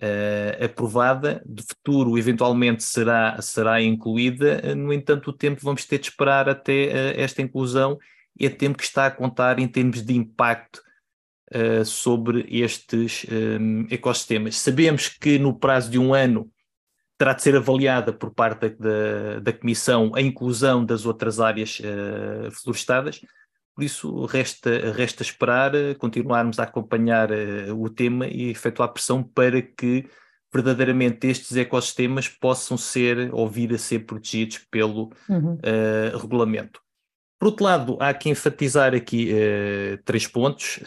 uh, 0.00 0.64
aprovada, 0.64 1.42
de 1.44 1.62
futuro 1.64 2.16
eventualmente 2.16 2.82
será, 2.82 3.38
será 3.42 3.82
incluída, 3.82 4.74
no 4.74 4.90
entanto 4.90 5.28
o 5.28 5.32
tempo 5.34 5.60
vamos 5.62 5.84
ter 5.84 5.98
de 5.98 6.06
esperar 6.06 6.48
até 6.48 7.20
esta 7.20 7.42
inclusão. 7.42 7.98
E 8.40 8.46
é 8.46 8.48
tempo 8.48 8.78
que 8.78 8.84
está 8.84 9.04
a 9.04 9.10
contar 9.10 9.58
em 9.58 9.68
termos 9.68 10.00
de 10.00 10.16
impacto 10.16 10.80
sobre 11.84 12.46
estes 12.48 13.26
um, 13.30 13.86
ecossistemas. 13.90 14.56
Sabemos 14.56 15.08
que 15.08 15.38
no 15.38 15.54
prazo 15.54 15.90
de 15.90 15.98
um 15.98 16.14
ano 16.14 16.50
terá 17.22 17.34
de 17.34 17.42
ser 17.42 17.54
avaliada 17.54 18.12
por 18.12 18.34
parte 18.34 18.70
da, 18.70 19.38
da 19.40 19.52
Comissão 19.52 20.10
a 20.12 20.20
inclusão 20.20 20.84
das 20.84 21.06
outras 21.06 21.38
áreas 21.38 21.78
uh, 21.78 22.50
florestadas, 22.50 23.20
por 23.76 23.84
isso 23.84 24.24
resta, 24.24 24.90
resta 24.90 25.22
esperar, 25.22 25.72
uh, 25.72 25.96
continuarmos 25.98 26.58
a 26.58 26.64
acompanhar 26.64 27.30
uh, 27.30 27.80
o 27.80 27.88
tema 27.88 28.26
e 28.26 28.50
efetuar 28.50 28.88
pressão 28.88 29.22
para 29.22 29.62
que 29.62 30.04
verdadeiramente 30.52 31.28
estes 31.28 31.56
ecossistemas 31.56 32.26
possam 32.26 32.76
ser 32.76 33.32
ou 33.32 33.48
vir 33.48 33.72
a 33.72 33.78
ser 33.78 34.00
protegidos 34.00 34.58
pelo 34.68 35.12
uhum. 35.26 35.58
regulamento. 36.20 36.78
Por 37.38 37.46
outro 37.46 37.64
lado, 37.64 37.96
há 38.00 38.12
que 38.12 38.28
enfatizar 38.28 38.94
aqui 38.94 39.32
três 40.04 40.26
pontos 40.26 40.78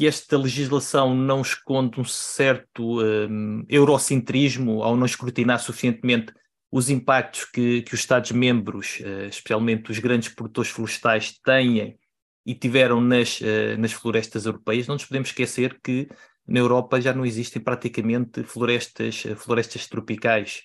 que 0.00 0.06
esta 0.06 0.38
legislação 0.38 1.14
não 1.14 1.42
esconde 1.42 2.00
um 2.00 2.04
certo 2.04 3.02
um, 3.02 3.62
eurocentrismo 3.68 4.82
ao 4.82 4.96
não 4.96 5.04
escrutinar 5.04 5.60
suficientemente 5.60 6.32
os 6.72 6.88
impactos 6.88 7.44
que, 7.44 7.82
que 7.82 7.92
os 7.92 8.00
Estados-membros, 8.00 8.98
uh, 9.00 9.28
especialmente 9.28 9.90
os 9.90 9.98
grandes 9.98 10.30
produtores 10.30 10.70
florestais, 10.70 11.38
têm 11.44 11.98
e 12.46 12.54
tiveram 12.54 12.98
nas, 12.98 13.42
uh, 13.42 13.76
nas 13.78 13.92
florestas 13.92 14.46
europeias. 14.46 14.86
Não 14.86 14.94
nos 14.94 15.04
podemos 15.04 15.28
esquecer 15.28 15.78
que 15.84 16.08
na 16.48 16.60
Europa 16.60 16.98
já 16.98 17.12
não 17.12 17.26
existem 17.26 17.60
praticamente 17.60 18.42
florestas, 18.42 19.26
uh, 19.26 19.36
florestas 19.36 19.86
tropicais 19.86 20.62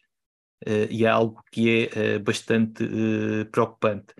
e 0.90 1.04
é 1.04 1.10
algo 1.10 1.44
que 1.52 1.90
é 1.94 2.18
bastante 2.18 2.88
preocupante. 3.52 4.16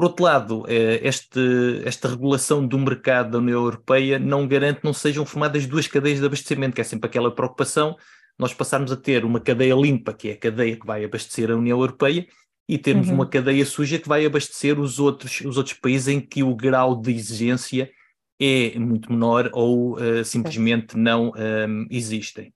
Por 0.00 0.06
outro 0.06 0.24
lado, 0.24 0.64
eh, 0.66 0.98
este, 1.02 1.82
esta 1.84 2.08
regulação 2.08 2.66
do 2.66 2.78
mercado 2.78 3.32
da 3.32 3.38
União 3.38 3.62
Europeia 3.62 4.18
não 4.18 4.48
garante 4.48 4.80
que 4.80 4.86
não 4.86 4.94
sejam 4.94 5.26
formadas 5.26 5.66
duas 5.66 5.86
cadeias 5.86 6.18
de 6.18 6.24
abastecimento, 6.24 6.74
que 6.74 6.80
é 6.80 6.84
sempre 6.84 7.06
aquela 7.06 7.30
preocupação, 7.30 7.94
nós 8.38 8.54
passarmos 8.54 8.90
a 8.90 8.96
ter 8.96 9.26
uma 9.26 9.38
cadeia 9.38 9.74
limpa, 9.74 10.14
que 10.14 10.30
é 10.30 10.32
a 10.32 10.36
cadeia 10.38 10.74
que 10.74 10.86
vai 10.86 11.04
abastecer 11.04 11.50
a 11.50 11.54
União 11.54 11.78
Europeia, 11.78 12.26
e 12.66 12.78
termos 12.78 13.08
uhum. 13.08 13.16
uma 13.16 13.26
cadeia 13.26 13.66
suja 13.66 13.98
que 13.98 14.08
vai 14.08 14.24
abastecer 14.24 14.80
os 14.80 14.98
outros, 14.98 15.42
os 15.42 15.58
outros 15.58 15.76
países 15.76 16.08
em 16.08 16.18
que 16.18 16.42
o 16.42 16.56
grau 16.56 16.98
de 16.98 17.12
exigência 17.12 17.90
é 18.40 18.78
muito 18.78 19.12
menor 19.12 19.50
ou 19.52 19.98
uh, 19.98 20.24
simplesmente 20.24 20.96
não 20.96 21.28
um, 21.28 21.36
ehm, 21.36 21.86
existem. 21.90 22.54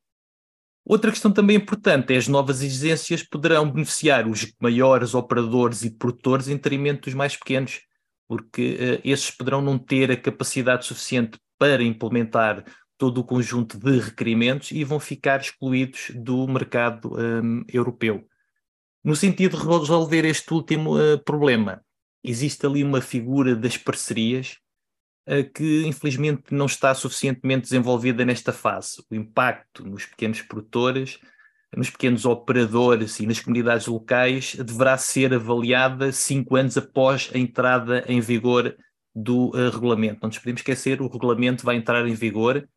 Outra 0.87 1.11
questão 1.11 1.33
também 1.33 1.57
importante 1.57 2.13
é 2.13 2.17
as 2.17 2.29
novas 2.29 2.63
exigências 2.63 3.23
poderão 3.23 3.71
beneficiar 3.71 4.29
os 4.29 4.53
maiores 4.61 5.15
operadores 5.15 5.83
e 5.83 5.91
produtores 5.91 6.47
em 6.47 6.57
detrimento 6.57 7.07
dos 7.07 7.15
mais 7.15 7.35
pequenos, 7.37 7.81
porque 8.29 8.75
uh, 8.75 9.01
esses 9.03 9.31
poderão 9.31 9.63
não 9.63 9.79
ter 9.79 10.11
a 10.11 10.17
capacidade 10.17 10.85
suficiente 10.85 11.39
para 11.59 11.83
implementar 11.83 12.65
todo 12.99 13.19
o 13.19 13.25
conjunto 13.25 13.79
de 13.79 13.99
requerimentos 13.99 14.71
e 14.73 14.85
vão 14.85 15.01
ficar 15.01 15.41
excluídos 15.41 16.11
do 16.15 16.47
mercado 16.47 17.13
um, 17.19 17.65
europeu. 17.73 18.27
No 19.03 19.17
sentido 19.17 19.57
de 19.57 19.67
resolver 19.67 20.25
este 20.25 20.53
último 20.53 20.99
uh, 20.99 21.19
problema, 21.25 21.83
existe 22.23 22.65
ali 22.67 22.85
uma 22.85 23.01
figura 23.01 23.57
das 23.57 23.77
parcerias 23.77 24.59
que 25.55 25.87
infelizmente 25.87 26.53
não 26.53 26.67
está 26.67 26.95
suficientemente 26.95 27.63
desenvolvida 27.63 28.25
nesta 28.25 28.53
fase. 28.53 29.03
O 29.11 29.15
impacto 29.15 29.83
nos 29.83 30.05
pequenos 30.05 30.43
produtores, 30.43 31.19
nos 31.77 31.91
pequenos 31.91 32.25
operadores 32.25 33.19
e 33.21 33.27
nas 33.27 33.41
comunidades 33.41 33.87
locais 33.87 34.55
deverá 34.57 34.97
ser 34.97 35.35
avaliada 35.35 36.13
cinco 36.13 36.57
anos 36.57 36.77
após 36.77 37.31
a 37.35 37.39
entrada 37.39 38.05
em 38.07 38.21
vigor 38.21 38.77
do 39.15 39.49
uh, 39.49 39.71
regulamento. 39.71 40.19
Não 40.23 40.29
nos 40.29 40.39
podemos 40.39 40.61
esquecer, 40.61 41.01
o 41.01 41.09
regulamento 41.09 41.65
vai 41.65 41.77
entrar 41.77 42.07
em 42.07 42.15
vigor 42.15 42.69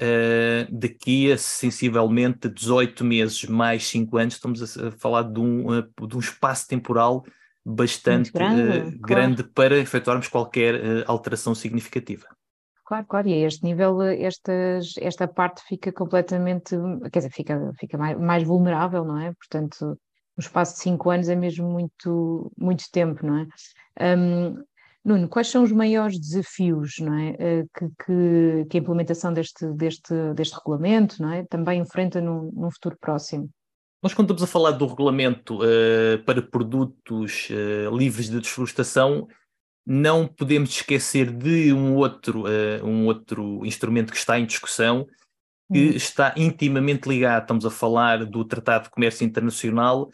uh, 0.00 0.72
daqui 0.78 1.32
a 1.32 1.38
sensivelmente 1.38 2.48
18 2.48 3.04
meses, 3.04 3.44
mais 3.44 3.86
5 3.86 4.16
anos, 4.18 4.34
estamos 4.34 4.78
a, 4.78 4.88
a 4.88 4.90
falar 4.92 5.22
de 5.22 5.40
um, 5.40 5.78
uh, 5.78 6.06
de 6.06 6.16
um 6.16 6.20
espaço 6.20 6.68
temporal 6.68 7.24
bastante 7.68 8.32
grande, 8.32 8.62
uh, 8.62 8.82
claro. 8.82 8.98
grande, 9.00 9.44
para 9.44 9.78
efetuarmos 9.78 10.28
qualquer 10.28 10.74
uh, 10.74 11.04
alteração 11.06 11.54
significativa. 11.54 12.26
Claro, 12.86 13.06
claro, 13.06 13.28
e 13.28 13.34
a 13.34 13.46
este 13.46 13.64
nível 13.64 14.00
estas, 14.02 14.94
esta 14.98 15.28
parte 15.28 15.62
fica 15.66 15.92
completamente, 15.92 16.74
quer 17.12 17.18
dizer, 17.18 17.30
fica, 17.30 17.72
fica 17.78 17.98
mais, 17.98 18.18
mais 18.18 18.42
vulnerável, 18.42 19.04
não 19.04 19.18
é? 19.18 19.34
Portanto, 19.34 19.98
no 20.36 20.40
espaço 20.40 20.76
de 20.76 20.80
cinco 20.80 21.10
anos 21.10 21.28
é 21.28 21.36
mesmo 21.36 21.68
muito, 21.68 22.50
muito 22.56 22.84
tempo, 22.90 23.26
não 23.26 23.38
é? 23.40 24.16
Um, 24.16 24.56
Nuno, 25.04 25.28
quais 25.28 25.48
são 25.48 25.62
os 25.62 25.72
maiores 25.72 26.18
desafios 26.18 26.96
não 27.00 27.14
é, 27.14 27.36
eh, 27.38 27.64
que, 27.74 27.88
que, 28.04 28.66
que, 28.68 28.76
a 28.76 28.80
implementação 28.80 29.32
deste, 29.32 29.66
deste, 29.72 30.12
deste 30.34 30.54
regulamento 30.56 31.22
não 31.22 31.32
é, 31.32 31.44
também 31.44 31.80
enfrenta 31.80 32.20
num, 32.20 32.50
num 32.52 32.70
futuro 32.70 32.96
próximo? 33.00 33.48
Nós, 34.02 34.14
quando 34.14 34.26
estamos 34.26 34.42
a 34.44 34.46
falar 34.46 34.72
do 34.72 34.86
regulamento 34.86 35.58
uh, 35.58 36.22
para 36.24 36.40
produtos 36.40 37.48
uh, 37.50 37.96
livres 37.96 38.30
de 38.30 38.40
desflorestação, 38.40 39.26
não 39.84 40.24
podemos 40.24 40.70
esquecer 40.70 41.32
de 41.32 41.72
um 41.72 41.96
outro, 41.96 42.44
uh, 42.44 42.86
um 42.86 43.06
outro 43.06 43.66
instrumento 43.66 44.12
que 44.12 44.18
está 44.18 44.38
em 44.38 44.46
discussão, 44.46 45.04
que 45.72 45.88
hum. 45.88 45.96
está 45.96 46.32
intimamente 46.36 47.08
ligado. 47.08 47.42
Estamos 47.42 47.66
a 47.66 47.70
falar 47.70 48.24
do 48.24 48.44
Tratado 48.44 48.84
de 48.84 48.90
Comércio 48.90 49.24
Internacional, 49.24 50.10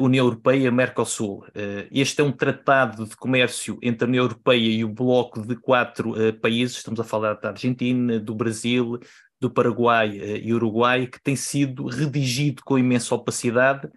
União 0.00 0.24
Europeia-Mercosul. 0.24 1.44
este 1.92 2.22
é 2.22 2.24
um 2.24 2.32
tratado 2.32 3.04
de 3.04 3.14
comércio 3.14 3.78
entre 3.82 4.06
a 4.06 4.08
União 4.08 4.24
Europeia 4.24 4.66
e 4.66 4.82
o 4.82 4.88
bloco 4.88 5.46
de 5.46 5.54
quatro 5.56 6.14
países, 6.40 6.78
estamos 6.78 6.98
a 6.98 7.04
falar 7.04 7.34
da 7.34 7.50
Argentina, 7.50 8.18
do 8.18 8.34
Brasil, 8.34 8.98
do 9.40 9.50
Paraguai 9.50 10.10
uh, 10.18 10.36
e 10.36 10.52
Uruguai, 10.52 11.06
que 11.06 11.20
tem 11.20 11.36
sido 11.36 11.86
redigido 11.86 12.62
com 12.64 12.78
imensa 12.78 13.14
opacidade. 13.14 13.88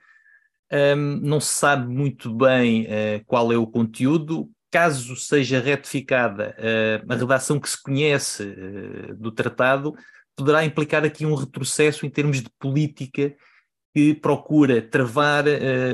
Um, 0.71 1.19
não 1.21 1.39
se 1.39 1.53
sabe 1.55 1.93
muito 1.93 2.33
bem 2.33 2.83
uh, 2.83 3.25
qual 3.25 3.51
é 3.51 3.57
o 3.57 3.67
conteúdo. 3.67 4.49
Caso 4.69 5.15
seja 5.17 5.59
retificada 5.59 6.55
uh, 6.57 7.11
a 7.11 7.15
redação 7.15 7.59
que 7.59 7.69
se 7.69 7.81
conhece 7.81 8.45
do 9.17 9.31
tratado, 9.31 9.93
poderá 10.35 10.63
implicar 10.63 11.03
aqui 11.03 11.25
um 11.25 11.35
retrocesso 11.35 12.05
em 12.05 12.09
termos 12.09 12.41
de 12.41 12.49
política 12.57 13.35
que 13.93 14.13
procura 14.13 14.81
travar 14.81 15.43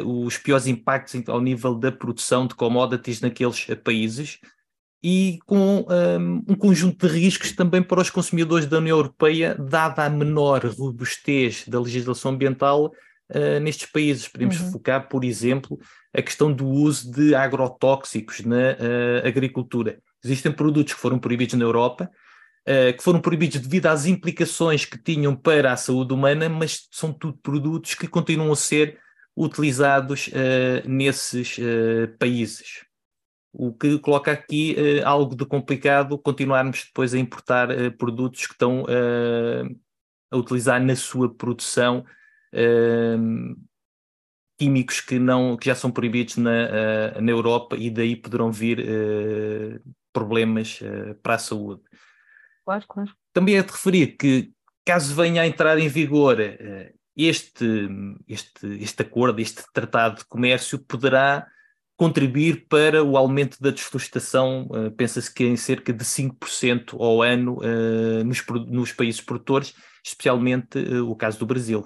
os 0.06 0.38
piores 0.38 0.68
impactos 0.68 1.28
ao 1.28 1.42
nível 1.42 1.74
da 1.74 1.92
produção 1.92 2.46
de 2.46 2.54
commodities 2.54 3.22
naqueles 3.22 3.66
países 3.84 4.40
e 5.04 5.40
com 5.46 5.86
um, 5.88 6.44
um, 6.48 6.56
conjunto 6.56 7.08
de 7.08 7.14
riscos 7.14 7.52
também 7.52 7.84
para 7.84 8.02
os 8.02 8.10
consumidores 8.10 8.66
da 8.66 8.78
União 8.78 8.98
Europeia, 8.98 9.56
dada 9.56 10.04
a 10.04 10.10
menor 10.10 10.66
robustez 10.66 11.66
da 11.68 11.80
legislação 11.80 12.32
ambiental 12.32 12.86
uh, 12.86 13.60
nestes 13.62 13.90
países. 13.92 14.28
Podemos 14.28 14.60
uhum. 14.60 14.72
focar, 14.72 15.08
por 15.08 15.24
exemplo, 15.24 15.80
a 16.14 16.22
questão 16.22 16.52
do 16.52 16.68
uso 16.68 17.12
de 17.12 17.36
agrotóxicos 17.36 18.42
na 18.44 18.56
uh, 18.56 19.28
agricultura. 19.28 20.00
Existem 20.24 20.52
produtos 20.52 20.94
que 20.94 21.00
foram 21.00 21.20
proibidos 21.20 21.54
na 21.54 21.64
Europa, 21.64 22.10
uh, 22.68 22.98
que 22.98 23.04
foram 23.04 23.22
proibidos 23.22 23.60
devido 23.60 23.86
às 23.86 24.08
implicações 24.08 24.84
que 24.84 24.98
tinham 24.98 25.36
para 25.36 25.74
a 25.74 25.78
saúde 25.78 26.12
humana, 26.12 26.50
mas 26.50 26.88
são 26.92 27.14
tudo 27.14 27.38
produtos 27.38 27.94
que 27.94 28.08
continuam 28.08 28.52
a 28.52 28.56
ser 28.56 28.98
utilizados 29.36 30.32
nesses 30.84 31.60
países 32.18 32.87
o 33.60 33.74
que 33.74 33.98
coloca 33.98 34.32
aqui 34.32 34.76
uh, 34.78 35.08
algo 35.08 35.36
de 35.36 35.44
complicado 35.44 36.16
continuarmos 36.20 36.86
depois 36.86 37.16
a 37.16 37.18
importar 37.18 37.72
uh, 37.72 37.92
produtos 37.98 38.46
que 38.46 38.54
estão 38.54 38.84
uh, 38.84 39.80
a 40.30 40.38
utilizar 40.38 40.80
na 40.82 40.96
sua 40.96 41.34
produção 41.34 42.06
químicos 44.58 45.02
que, 45.02 45.20
não, 45.20 45.58
que 45.58 45.66
já 45.68 45.76
são 45.76 45.92
proibidos 45.92 46.38
na, 46.38 47.22
na 47.22 47.32
Europa 47.32 47.76
e 47.76 47.92
daí 47.92 48.16
poderão 48.16 48.52
vir 48.52 48.84
problemas 50.12 50.80
para 51.22 51.36
a 51.36 51.38
saúde. 51.38 51.82
Claro, 52.66 52.86
claro. 52.88 53.14
Também 53.34 53.58
é 53.58 53.62
de 53.62 53.72
referir 53.72 54.18
que, 54.18 54.52
caso 54.86 55.14
venha 55.14 55.44
a 55.44 55.48
entrar 55.48 55.78
em 55.78 55.88
vigor 55.88 56.38
este, 57.16 57.90
este, 58.28 58.68
este 58.82 59.02
acordo, 59.04 59.40
este 59.40 59.64
tratado 59.74 60.18
de 60.18 60.26
comércio, 60.26 60.80
poderá 60.80 61.48
contribuir 61.98 62.68
para 62.70 63.04
o 63.04 63.18
aumento 63.18 63.60
da 63.60 63.72
desflorestação, 63.72 64.68
uh, 64.70 64.92
pensa-se 64.92 65.34
que 65.34 65.44
em 65.44 65.58
cerca 65.58 65.92
de 65.92 66.06
5% 66.06 66.94
ao 66.94 67.24
ano 67.24 67.58
uh, 67.58 68.24
nos, 68.24 68.46
nos, 68.68 68.92
países 68.94 69.20
produtores, 69.20 69.74
especialmente 70.06 70.78
uh, 70.78 71.10
o 71.10 71.16
caso 71.16 71.40
do 71.40 71.46
Brasil. 71.48 71.86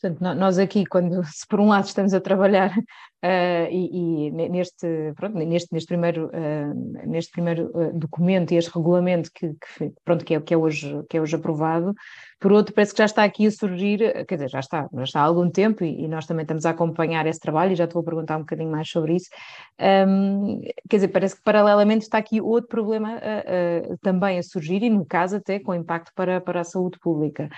Portanto, 0.00 0.22
nós 0.22 0.58
aqui, 0.58 0.86
quando, 0.86 1.22
se 1.30 1.46
por 1.46 1.60
um 1.60 1.68
lado 1.68 1.84
estamos 1.84 2.14
a 2.14 2.20
trabalhar 2.20 2.70
uh, 2.70 2.80
e, 3.70 4.28
e, 4.28 4.30
neste, 4.30 5.12
pronto, 5.14 5.36
neste, 5.36 5.70
neste 5.70 5.88
primeiro, 5.88 6.28
uh, 6.28 7.06
neste 7.06 7.30
primeiro 7.30 7.70
documento 7.92 8.52
e 8.52 8.56
este 8.56 8.74
regulamento 8.74 9.30
que, 9.34 9.48
que, 9.48 9.92
pronto, 10.02 10.24
que, 10.24 10.34
é, 10.34 10.40
que, 10.40 10.54
é 10.54 10.56
hoje, 10.56 10.98
que 11.10 11.18
é 11.18 11.20
hoje 11.20 11.36
aprovado, 11.36 11.92
por 12.40 12.52
outro, 12.52 12.74
parece 12.74 12.92
que 12.92 12.98
já 12.98 13.04
está 13.04 13.22
aqui 13.22 13.46
a 13.46 13.50
surgir, 13.50 14.24
quer 14.26 14.36
dizer, 14.36 14.48
já 14.48 14.60
está, 14.60 14.88
já 14.92 15.02
está 15.04 15.20
há 15.20 15.24
algum 15.24 15.50
tempo 15.50 15.84
e, 15.84 16.04
e 16.04 16.08
nós 16.08 16.24
também 16.24 16.42
estamos 16.42 16.64
a 16.64 16.70
acompanhar 16.70 17.26
esse 17.26 17.38
trabalho 17.38 17.72
e 17.72 17.76
já 17.76 17.84
estou 17.84 18.00
a 18.00 18.04
perguntar 18.04 18.38
um 18.38 18.40
bocadinho 18.40 18.70
mais 18.70 18.88
sobre 18.88 19.16
isso. 19.16 19.28
Um, 19.78 20.62
quer 20.88 20.96
dizer, 20.96 21.08
parece 21.08 21.36
que 21.36 21.42
paralelamente 21.42 22.04
está 22.04 22.16
aqui 22.16 22.40
outro 22.40 22.68
problema 22.68 23.16
uh, 23.16 23.92
uh, 23.92 23.98
também 23.98 24.38
a 24.38 24.42
surgir 24.42 24.82
e, 24.82 24.88
no 24.88 25.04
caso, 25.04 25.36
até 25.36 25.60
com 25.60 25.74
impacto 25.74 26.12
para, 26.14 26.40
para 26.40 26.62
a 26.62 26.64
saúde 26.64 26.98
pública. 26.98 27.50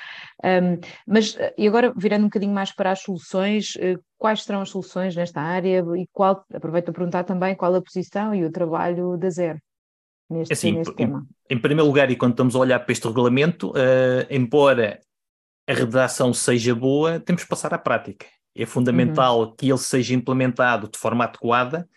Um, 0.45 0.81
mas, 1.07 1.39
e 1.57 1.69
agora, 1.69 1.93
virando 1.97 2.23
um 2.23 2.29
bocadinho 2.29 2.53
mais 2.53 2.73
para 2.73 2.91
as 2.91 3.03
soluções, 3.03 3.79
quais 4.19 4.43
serão 4.43 4.63
as 4.63 4.71
soluções 4.71 5.15
nesta 5.15 5.41
área 5.41 5.85
e 5.97 6.09
qual, 6.13 6.45
aproveito 6.53 6.89
a 6.89 6.93
perguntar 6.93 7.23
também 7.23 7.55
qual 7.55 7.73
a 7.75 7.83
posição 7.83 8.35
e 8.35 8.45
o 8.45 8.51
trabalho 8.51 9.17
da 9.17 9.31
Zero 9.31 9.61
neste, 10.33 10.53
assim, 10.53 10.73
neste 10.73 10.95
tema. 10.95 11.27
Em, 11.49 11.57
em, 11.57 11.59
primeiro 11.59 11.87
lugar, 11.87 12.11
e 12.11 12.17
quando 12.17 12.33
estamos 12.33 12.55
a 12.55 12.59
olhar 12.59 12.81
para 12.81 12.93
este 12.93 13.07
regulamento, 13.07 13.71
uh, 13.71 14.27
embora 14.31 15.01
a 15.69 15.73
redação 15.73 16.33
seja 16.33 16.75
boa, 16.75 17.21
temos 17.21 17.43
que 17.43 17.49
passar 17.49 17.73
à 17.73 17.79
prática. 17.79 18.27
É 18.55 18.67
fundamental 18.67 19.41
uhum. 19.41 19.57
que 19.57 19.69
ele 19.71 19.79
seja 19.79 20.15
implementado 20.15 20.89
de 20.91 20.99
forma 20.99 21.25
adequada 21.25 21.89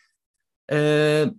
uh, 0.71 1.35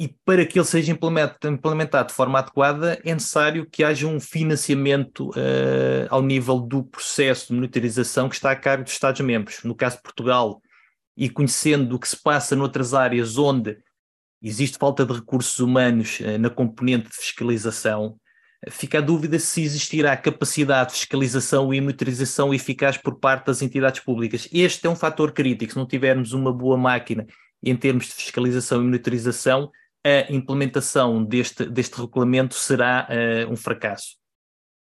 e 0.00 0.08
para 0.24 0.44
que 0.46 0.58
ele 0.58 0.66
seja 0.66 0.92
implementado 0.92 2.08
de 2.08 2.14
forma 2.14 2.38
adequada 2.38 3.00
é 3.04 3.14
necessário 3.14 3.66
que 3.68 3.82
haja 3.82 4.06
um 4.06 4.20
financiamento 4.20 5.30
uh, 5.30 6.06
ao 6.10 6.22
nível 6.22 6.60
do 6.60 6.84
processo 6.84 7.48
de 7.48 7.54
monitorização 7.54 8.28
que 8.28 8.34
está 8.34 8.50
a 8.50 8.56
cargo 8.56 8.84
dos 8.84 8.92
Estados-membros. 8.92 9.64
No 9.64 9.74
caso 9.74 9.96
de 9.96 10.02
Portugal, 10.02 10.60
e 11.16 11.28
conhecendo 11.28 11.96
o 11.96 11.98
que 11.98 12.08
se 12.08 12.22
passa 12.22 12.54
noutras 12.54 12.94
áreas 12.94 13.36
onde 13.36 13.76
existe 14.42 14.78
falta 14.78 15.04
de 15.04 15.12
recursos 15.12 15.58
humanos 15.58 16.20
uh, 16.20 16.38
na 16.38 16.50
componente 16.50 17.08
de 17.08 17.16
fiscalização, 17.16 18.18
fica 18.70 18.98
a 18.98 19.00
dúvida 19.00 19.38
se 19.38 19.62
existirá 19.62 20.16
capacidade 20.16 20.90
de 20.90 20.98
fiscalização 20.98 21.72
e 21.72 21.80
monitorização 21.80 22.52
eficaz 22.52 22.96
por 22.96 23.18
parte 23.18 23.46
das 23.46 23.62
entidades 23.62 24.00
públicas. 24.00 24.48
Este 24.52 24.86
é 24.86 24.90
um 24.90 24.96
fator 24.96 25.32
crítico. 25.32 25.72
Se 25.72 25.78
não 25.78 25.86
tivermos 25.86 26.32
uma 26.32 26.52
boa 26.52 26.76
máquina 26.76 27.26
em 27.62 27.76
termos 27.76 28.06
de 28.06 28.14
fiscalização 28.14 28.80
e 28.80 28.84
monitorização, 28.84 29.70
a 30.04 30.32
implementação 30.32 31.24
deste, 31.24 31.64
deste 31.66 32.00
regulamento 32.00 32.54
será 32.54 33.08
uh, 33.08 33.52
um 33.52 33.56
fracasso. 33.56 34.16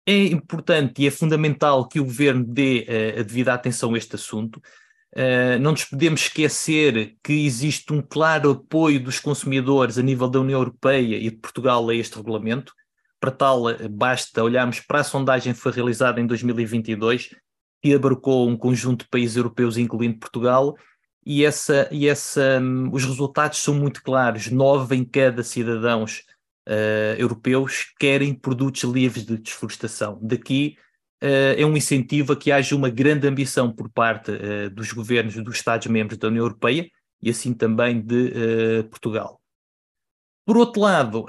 É 0.07 0.25
importante 0.27 1.03
e 1.03 1.07
é 1.07 1.11
fundamental 1.11 1.87
que 1.89 2.01
o 2.01 2.05
governo 2.05 2.45
dê 2.45 2.87
uh, 2.89 3.21
a 3.21 3.23
devida 3.23 3.55
atenção 3.55 3.95
a 3.95 3.99
este 3.99 4.17
assunto. 4.17 4.61
Uh, 5.15 5.59
não 5.61 5.73
nos 5.73 5.85
podemos 5.85 6.23
esquecer 6.23 7.17
que 7.23 7.45
existe 7.45 7.93
um 7.93 8.01
claro 8.01 8.51
apoio 8.51 8.99
dos 8.99 9.21
consumidores 9.21 9.99
a 9.99 10.03
nível 10.03 10.29
da 10.29 10.41
União 10.41 10.59
Europeia 10.59 11.17
e 11.17 11.31
de 11.31 11.37
Portugal 11.37 11.89
a 11.89 11.95
este 11.95 12.17
regulamento. 12.17 12.73
Para 13.21 13.31
tal, 13.31 13.65
basta 13.91 14.43
olharmos 14.43 14.81
para 14.81 15.01
a 15.01 15.05
sondagem 15.05 15.53
que 15.53 15.61
foi 15.61 15.71
realizada 15.71 16.21
em 16.21 16.27
2022, 16.27 17.31
que 17.81 17.95
abarcou 17.95 18.49
um 18.49 18.57
conjunto 18.57 19.05
de 19.05 19.11
países 19.11 19.37
europeus, 19.37 19.77
incluindo 19.77 20.19
Portugal, 20.19 20.77
e, 21.25 21.45
essa, 21.45 21.89
e 21.93 22.09
essa, 22.09 22.59
um, 22.61 22.91
os 22.93 23.05
resultados 23.05 23.59
são 23.59 23.75
muito 23.75 24.03
claros. 24.03 24.51
Nove 24.51 24.97
em 24.97 25.05
cada 25.05 25.43
cidadãos 25.45 26.25
uh, 26.69 27.15
europeus 27.19 27.93
querem 27.99 28.35
produtos 28.35 28.83
livres 28.83 29.25
de 29.25 29.39
desflorestação. 29.39 30.19
Daqui 30.21 30.77
é 31.57 31.65
um 31.65 31.77
incentivo 31.77 32.33
a 32.33 32.37
que 32.37 32.51
haja 32.51 32.75
uma 32.75 32.91
grande 32.91 33.27
ambição 33.27 33.73
por 33.73 33.89
parte 33.91 34.31
uh, 34.31 34.71
dos 34.71 34.93
governos 34.93 35.35
dos 35.35 35.57
Estados-membros 35.57 36.19
da 36.19 36.29
União 36.29 36.45
Europeia 36.45 36.89
e 37.23 37.31
assim 37.31 37.55
também 37.55 38.01
de 38.01 38.83
Portugal. 38.91 39.41
Por 40.45 40.57
outro 40.57 40.83
lado, 40.83 41.27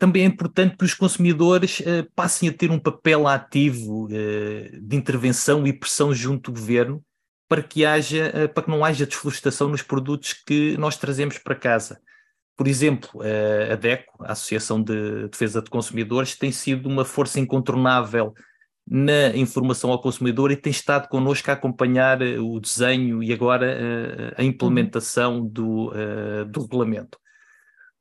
também 0.00 0.24
é 0.24 0.26
importante 0.26 0.76
que 0.76 0.84
os 0.84 0.92
consumidores 0.92 1.80
passem 2.16 2.48
a 2.48 2.52
ter 2.52 2.68
um 2.68 2.80
papel 2.80 3.28
ativo 3.28 4.08
de 4.08 4.96
intervenção 4.96 5.64
e 5.64 5.72
pressão 5.72 6.12
junto 6.12 6.50
do 6.50 6.58
governo 6.58 7.00
para 7.48 7.62
que 7.62 7.84
haja, 7.84 8.30
eh, 8.34 8.48
para 8.48 8.64
que 8.64 8.70
não 8.70 8.84
haja 8.84 9.06
desflorestação 9.06 9.68
nos 9.68 9.82
produtos 9.82 10.32
que 10.32 10.76
nós 10.76 10.96
trazemos 10.96 11.38
para 11.38 11.54
casa. 11.54 12.00
Por 12.56 12.66
exemplo, 12.66 13.22
eh, 13.22 13.72
a 13.72 13.76
DECO, 13.76 14.24
a 14.24 14.32
Associação 14.32 14.82
de 14.82 15.28
Defesa 15.28 15.62
de 15.62 15.70
Consumidores, 15.70 16.36
tem 16.36 16.50
sido 16.50 16.88
uma 16.88 17.04
força 17.04 17.38
incontornável 17.38 18.34
na 18.88 19.36
informação 19.36 19.90
ao 19.90 20.00
consumidor 20.00 20.52
e 20.52 20.56
tem 20.56 20.70
estado 20.70 21.08
connosco 21.08 21.50
a 21.50 21.54
acompanhar 21.54 22.22
eh, 22.22 22.38
o 22.38 22.60
desenho 22.60 23.22
e 23.22 23.32
agora 23.32 24.34
a 24.36 24.44
implementação 24.44 25.44
do, 25.44 25.92
do 26.48 26.62
regulamento. 26.62 27.18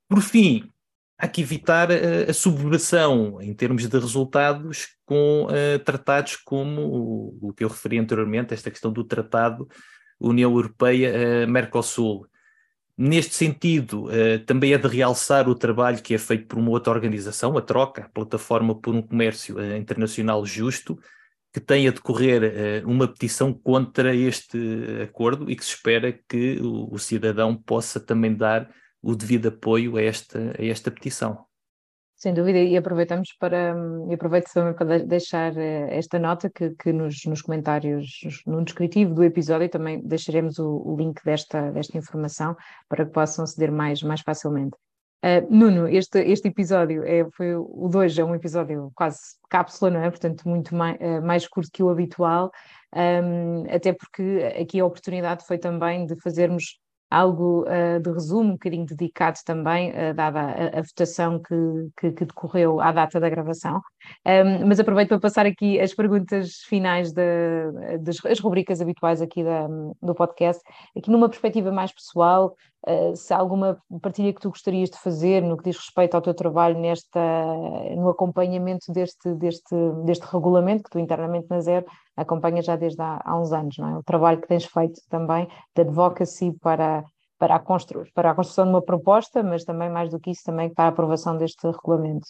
Por 0.07 0.21
fim, 0.21 0.69
há 1.17 1.27
que 1.27 1.41
evitar 1.41 1.89
a, 1.91 2.31
subversão 2.33 3.41
em 3.41 3.53
termos 3.53 3.87
de 3.87 3.97
resultados 3.97 4.89
com 5.05 5.47
tratados 5.83 6.35
como 6.35 6.81
o, 6.81 7.49
o, 7.49 7.53
que 7.53 7.63
eu 7.63 7.69
referi 7.69 7.97
anteriormente, 7.97 8.53
esta 8.53 8.69
questão 8.69 8.91
do 8.91 9.03
tratado 9.03 9.67
União 10.19 10.51
Europeia-Mercosul. 10.51 12.27
Neste 12.97 13.35
sentido, 13.35 14.05
uh, 14.05 14.39
também 14.45 14.73
é 14.73 14.77
de 14.77 14.87
realçar 14.87 15.49
o 15.49 15.55
trabalho 15.55 16.01
que 16.01 16.13
é 16.13 16.17
feito 16.17 16.47
por 16.47 16.59
uma 16.59 16.71
outra 16.71 16.93
organização, 16.93 17.57
a 17.57 17.61
Troca, 17.61 18.05
a 18.05 18.09
Plataforma 18.09 18.79
por 18.79 18.95
um 18.95 19.01
Comércio 19.01 19.57
Internacional 19.75 20.45
Justo, 20.45 20.97
que 21.53 21.59
tem 21.59 21.87
a 21.87 21.91
decorrer 21.91 22.83
uma 22.85 23.07
petição 23.07 23.53
contra 23.53 24.13
este 24.13 24.57
acordo 25.03 25.49
e 25.49 25.55
que 25.55 25.63
se 25.63 25.73
espera 25.73 26.11
que 26.11 26.59
o, 26.59 26.93
o 26.93 26.99
cidadão 26.99 27.55
possa 27.55 27.97
também 27.97 28.35
dar 28.35 28.69
o 29.01 29.15
devido 29.15 29.47
apoio 29.47 29.95
a 29.95 30.01
esta, 30.01 30.53
a 30.59 30.65
esta 30.65 30.91
petição. 30.91 31.45
Sem 32.25 32.33
dúvida, 32.33 32.57
e 32.57 32.75
aproveitamos 32.75 33.33
para, 33.39 33.75
e 34.09 34.13
aproveito 34.15 34.51
também 34.51 34.73
para 34.73 34.97
deixar 34.97 35.55
eh, 35.55 35.95
esta 35.95 36.17
nota 36.17 36.49
que, 36.49 36.71
que 36.71 36.91
nos, 36.91 37.23
nos 37.25 37.43
comentários, 37.43 38.19
no 38.47 38.63
descritivo 38.63 39.13
do 39.13 39.23
episódio, 39.23 39.69
também 39.69 40.01
deixaremos 40.01 40.57
o, 40.57 40.81
o, 40.83 40.97
link 40.97 41.23
desta, 41.23 41.71
desta 41.71 41.99
informação 41.99 42.57
para 42.89 43.05
que 43.05 43.11
possam 43.11 43.43
aceder 43.43 43.71
mais, 43.71 44.01
mais 44.01 44.21
facilmente. 44.21 44.75
Uh, 45.23 45.55
Nuno, 45.55 45.87
este, 45.87 46.17
este 46.21 46.47
episódio 46.47 47.03
é, 47.05 47.29
foi 47.29 47.55
o 47.55 47.87
2, 47.91 48.17
é 48.17 48.23
um 48.23 48.33
episódio 48.33 48.91
quase 48.95 49.19
cápsula, 49.47 49.91
não 49.91 50.01
é? 50.01 50.09
Portanto, 50.09 50.49
muito 50.49 50.73
mais, 50.73 50.97
eh, 50.99 51.21
mais 51.21 51.47
curto 51.47 51.69
que 51.71 51.83
o 51.83 51.89
habitual, 51.91 52.49
um, 52.91 53.65
até 53.71 53.93
porque 53.93 54.51
aqui 54.59 54.79
a 54.79 54.85
oportunidade 54.85 55.45
foi 55.45 55.59
também 55.59 56.07
de 56.07 56.19
fazermos 56.21 56.79
algo 57.09 57.63
uh, 57.63 57.99
de 57.99 58.11
resumo, 58.11 58.49
um 58.49 58.53
bocadinho 58.53 58.85
dedicado 58.85 59.37
também, 59.45 59.91
uh, 59.91 60.13
dada 60.13 60.39
a, 60.39 60.79
a 60.79 60.81
votação 60.81 61.39
que, 61.39 61.55
que, 61.97 62.11
que, 62.11 62.25
decorreu 62.25 62.81
à 62.81 62.91
data 62.91 63.19
da 63.19 63.29
gravação. 63.29 63.81
Um, 64.25 64.67
mas 64.67 64.79
aproveito 64.79 65.09
para 65.09 65.19
passar 65.19 65.45
aqui 65.45 65.79
as 65.79 65.93
perguntas 65.93 66.57
finais 66.67 67.11
de, 67.11 67.21
das 68.01 68.23
as 68.25 68.39
rubricas 68.39 68.81
habituais 68.81 69.21
aqui 69.21 69.43
da, 69.43 69.67
do 70.01 70.15
podcast, 70.15 70.61
aqui 70.97 71.09
numa 71.11 71.29
perspectiva 71.29 71.71
mais 71.71 71.91
pessoal, 71.91 72.55
uh, 72.87 73.15
se 73.15 73.33
há 73.33 73.37
alguma 73.37 73.77
partilha 74.01 74.33
que 74.33 74.41
tu 74.41 74.49
gostarias 74.49 74.89
de 74.89 74.97
fazer 74.97 75.41
no 75.41 75.57
que 75.57 75.65
diz 75.65 75.77
respeito 75.77 76.15
ao 76.15 76.21
teu 76.21 76.33
trabalho 76.33 76.79
nesta, 76.79 77.19
no 77.95 78.09
acompanhamento 78.09 78.91
deste, 78.91 79.33
deste, 79.35 79.75
deste 80.05 80.25
regulamento 80.25 80.83
que 80.83 80.89
tu 80.89 80.99
internamente 80.99 81.47
na 81.49 81.59
Zero 81.59 81.85
acompanha 82.15 82.61
já 82.61 82.75
desde 82.75 83.01
há, 83.01 83.21
há 83.23 83.39
uns 83.39 83.51
anos, 83.51 83.77
não 83.77 83.89
é? 83.89 83.97
O 83.97 84.03
trabalho 84.03 84.41
que 84.41 84.47
tens 84.47 84.65
feito 84.65 85.01
também 85.09 85.47
de 85.75 85.81
advocacy 85.81 86.53
para, 86.61 87.03
para, 87.37 87.55
a 87.55 87.59
constru 87.59 88.05
para 88.13 88.31
a 88.31 88.35
construção 88.35 88.65
de 88.65 88.71
uma 88.71 88.81
proposta, 88.81 89.43
mas 89.43 89.63
também 89.63 89.89
mais 89.89 90.09
do 90.09 90.19
que 90.19 90.31
isso, 90.31 90.43
também 90.43 90.73
para 90.73 90.85
a 90.85 90.87
aprovação 90.89 91.37
deste 91.37 91.65
regulamento. 91.67 92.27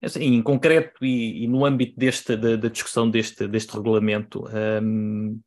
Assim, 0.00 0.34
em 0.34 0.42
concreto 0.42 1.04
e, 1.04 1.44
e, 1.44 1.48
no 1.48 1.64
âmbito 1.64 1.98
deste, 1.98 2.36
da, 2.36 2.54
da, 2.54 2.68
discussão 2.68 3.10
deste, 3.10 3.48
deste 3.48 3.74
regulamento, 3.74 4.44
um, 4.82 5.40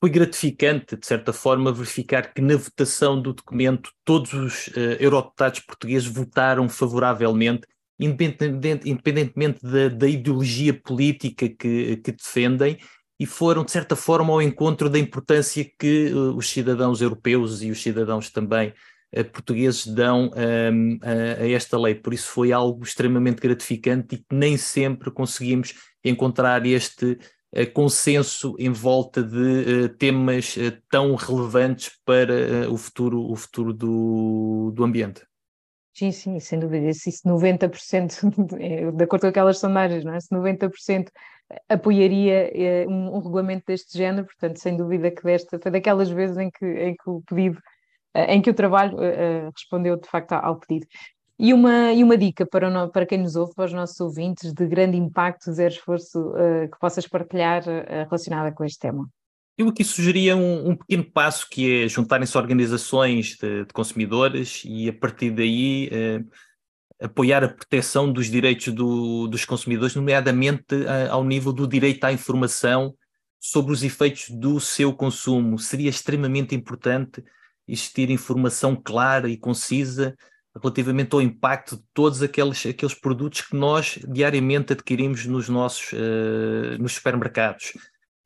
foi 0.00 0.10
gratificante, 0.10 0.96
de 0.96 1.06
certa 1.06 1.32
forma, 1.32 1.72
verificar 1.72 2.34
que 2.34 2.40
na 2.40 2.56
votação 2.56 3.22
do 3.22 3.32
documento 3.32 3.92
todos 4.04 4.32
os 4.32 4.66
uh, 4.68 4.96
eurodeputados 4.98 5.60
portugueses 5.60 6.08
votaram 6.08 6.68
favoravelmente 6.68 7.68
independente, 8.04 8.90
independentemente 8.90 9.60
da, 9.62 9.88
da, 9.88 10.08
ideologia 10.08 10.74
política 10.74 11.48
que, 11.48 11.96
que, 11.96 12.12
defendem, 12.12 12.78
e 13.18 13.26
foram, 13.26 13.64
de 13.64 13.70
certa 13.70 13.94
forma, 13.94 14.32
ao 14.32 14.42
encontro 14.42 14.90
da 14.90 14.98
importância 14.98 15.64
que 15.78 16.12
uh, 16.12 16.36
os 16.36 16.50
cidadãos 16.50 17.00
europeus 17.00 17.62
e 17.62 17.70
os 17.70 17.80
cidadãos 17.80 18.30
também 18.30 18.72
uh, 19.16 19.24
portugueses 19.26 19.86
dão 19.86 20.30
um, 20.34 20.98
a, 21.02 21.42
a, 21.42 21.48
esta 21.48 21.78
lei. 21.78 21.94
Por 21.94 22.12
isso 22.12 22.28
foi 22.28 22.50
algo 22.50 22.82
extremamente 22.82 23.40
gratificante 23.40 24.16
e 24.16 24.18
que 24.18 24.34
nem 24.34 24.56
sempre 24.56 25.10
conseguimos 25.10 25.74
encontrar 26.04 26.66
este 26.66 27.18
consenso 27.74 28.56
em 28.58 28.70
volta 28.70 29.22
de 29.22 29.90
temas 29.98 30.56
tão 30.90 31.14
relevantes 31.14 31.90
para 32.02 32.66
o 32.70 32.78
futuro, 32.78 33.30
o 33.30 33.36
futuro 33.36 33.74
do, 33.74 34.72
do 34.74 34.82
ambiente. 34.82 35.20
Sim, 35.94 36.10
sim, 36.10 36.40
sem 36.40 36.58
dúvida. 36.58 36.92
Se 36.94 37.10
90%, 37.24 38.12
é, 38.58 38.90
de 38.90 39.04
acordo 39.04 39.22
com 39.22 39.28
aquelas 39.28 39.58
sondagens, 39.58 40.04
não 40.04 40.14
é? 40.14 40.20
se 40.20 40.34
90% 40.34 41.10
apoiaria 41.68 42.50
eh, 42.54 42.86
um, 42.88 43.14
um, 43.16 43.18
regulamento 43.20 43.64
deste 43.66 43.96
género, 43.96 44.26
portanto, 44.26 44.58
sem 44.58 44.76
dúvida 44.76 45.10
que 45.10 45.22
desta 45.22 45.58
foi 45.60 45.70
daquelas 45.70 46.08
vezes 46.08 46.38
em 46.38 46.50
que, 46.50 46.64
em 46.64 46.94
que 46.94 47.10
o 47.10 47.22
pedido, 47.26 47.60
eh, 48.14 48.34
em 48.34 48.40
que 48.40 48.50
o 48.50 48.54
trabalho 48.54 48.96
uh, 48.96 49.50
respondeu 49.54 49.98
de 49.98 50.08
facto 50.08 50.32
ao 50.32 50.58
pedido. 50.58 50.86
E 51.38 51.52
uma, 51.52 51.92
e 51.92 52.02
uma 52.04 52.16
dica 52.16 52.46
para, 52.46 52.88
para 52.88 53.06
quem 53.06 53.18
nos 53.18 53.36
ouve, 53.36 53.54
para 53.54 53.66
os 53.66 53.72
nossos 53.72 54.00
ouvintes, 54.00 54.52
de 54.52 54.66
grande 54.66 54.96
impacto, 54.96 55.52
zero 55.52 55.72
esforço, 55.74 56.32
que 56.70 56.78
possas 56.78 57.06
partilhar 57.08 57.64
relacionada 57.64 58.52
com 58.52 58.64
este 58.64 58.78
tema. 58.78 59.08
Eu 59.62 59.68
aqui 59.68 59.84
sugeria 59.84 60.36
um, 60.36 60.70
um 60.70 60.76
pequeno 60.76 61.04
passo 61.04 61.48
que 61.48 61.84
é 61.84 61.88
juntarem-se 61.88 62.36
organizações 62.36 63.36
de, 63.36 63.64
de, 63.64 63.72
consumidores 63.72 64.64
e 64.64 64.88
a 64.88 64.92
partir 64.92 65.30
daí 65.30 65.88
eh, 65.92 66.20
apoiar 67.00 67.44
a 67.44 67.48
proteção 67.48 68.12
dos 68.12 68.26
direitos 68.26 68.74
do, 68.74 69.28
dos 69.28 69.44
consumidores, 69.44 69.94
nomeadamente 69.94 70.74
eh, 70.74 71.06
ao 71.08 71.22
nível 71.22 71.52
do 71.52 71.68
direito 71.68 72.02
à 72.02 72.12
informação 72.12 72.92
sobre 73.38 73.72
os 73.72 73.84
efeitos 73.84 74.30
do 74.30 74.58
seu 74.58 74.92
consumo. 74.92 75.56
Seria 75.60 75.90
extremamente 75.90 76.56
importante 76.56 77.22
existir 77.68 78.10
informação 78.10 78.74
clara 78.74 79.28
e 79.28 79.36
concisa 79.36 80.16
relativamente 80.60 81.14
ao 81.14 81.22
impacto 81.22 81.76
de 81.76 81.84
todos 81.94 82.20
aqueles, 82.20 82.66
aqueles 82.66 82.94
produtos 82.94 83.42
que 83.42 83.54
nós 83.54 83.96
diariamente 84.08 84.72
adquirimos 84.72 85.24
nos 85.24 85.48
nossos 85.48 85.92
uh, 85.92 86.82
nos 86.82 86.94
supermercados 86.94 87.74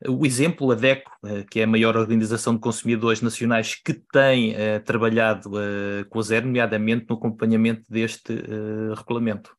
o 0.05 0.27
exemplo, 0.27 0.71
a 0.71 0.75
DECO, 0.75 1.11
eh, 1.25 1.45
que 1.51 1.61
é 1.61 1.65
a 1.65 1.67
maior 1.67 1.97
organização 1.97 2.55
de 2.55 2.61
consumidores 2.61 3.23
nacionais 3.23 3.75
que 3.75 3.95
tem 3.95 4.53
uh, 4.53 4.81
trabalhado 4.85 5.51
uh, 5.51 6.07
com 6.11 6.19
a 6.19 6.23
Zero, 6.23 6.47
nomeadamente 6.47 7.07
no 7.09 7.17
acompanhamento 7.17 7.83
deste 7.89 8.33
uh, 8.33 8.95
regulamento. 8.95 9.57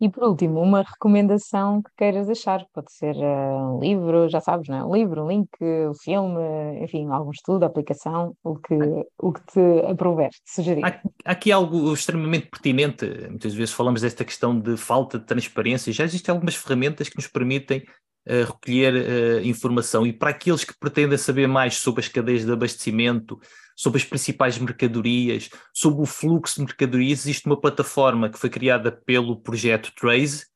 E 0.00 0.08
por 0.08 0.22
último, 0.22 0.60
uma 0.60 0.82
recomendação 0.82 1.82
que 1.82 1.90
queiras 1.96 2.28
deixar, 2.28 2.64
pode 2.72 2.92
ser 2.92 3.16
um 3.16 3.80
livro, 3.80 4.28
já 4.28 4.40
sabes, 4.40 4.68
não 4.68 4.76
é? 4.76 4.84
Um 4.84 4.94
livro, 4.94 5.24
um 5.24 5.28
link, 5.28 5.48
um 5.60 5.92
filme, 5.92 6.40
enfim, 6.84 7.08
algum 7.10 7.32
estudo, 7.32 7.64
aplicação, 7.64 8.32
o 8.44 8.54
que, 8.56 8.76
o 9.18 9.32
que 9.32 9.40
te 9.46 9.90
aprover, 9.90 10.30
te 10.30 10.54
sugerir. 10.54 10.84
Há, 10.84 11.02
há 11.24 11.32
aqui 11.32 11.50
algo 11.50 11.92
extremamente 11.92 12.46
pertinente, 12.46 13.04
muitas 13.28 13.52
vezes 13.52 13.74
falamos 13.74 14.00
desta 14.00 14.24
questão 14.24 14.56
de 14.56 14.76
falta 14.76 15.18
de 15.18 15.26
transparência, 15.26 15.92
já 15.92 16.04
existem 16.04 16.32
algumas 16.32 16.54
ferramentas 16.54 17.08
que 17.08 17.16
nos 17.16 17.26
permitem 17.26 17.82
recolher 18.26 18.94
uh, 18.94 19.46
informação. 19.46 20.06
E 20.06 20.12
para 20.12 20.30
aqueles 20.30 20.64
que 20.64 20.78
pretendem 20.78 21.16
saber 21.16 21.46
mais 21.46 21.76
sobre 21.76 22.00
as 22.00 22.08
cadeias 22.08 22.44
de 22.44 22.52
abastecimento, 22.52 23.40
sobre 23.76 23.98
as 23.98 24.04
principais 24.04 24.58
mercadorias, 24.58 25.48
sobre 25.72 26.02
o 26.02 26.06
fluxo 26.06 26.56
de 26.56 26.66
mercadorias, 26.66 27.20
existe 27.20 27.46
uma 27.46 27.60
plataforma 27.60 28.28
que 28.28 28.38
foi 28.38 28.50
criada 28.50 28.90
pelo 28.90 29.40
projeto 29.40 29.92
Trace, 29.94 30.46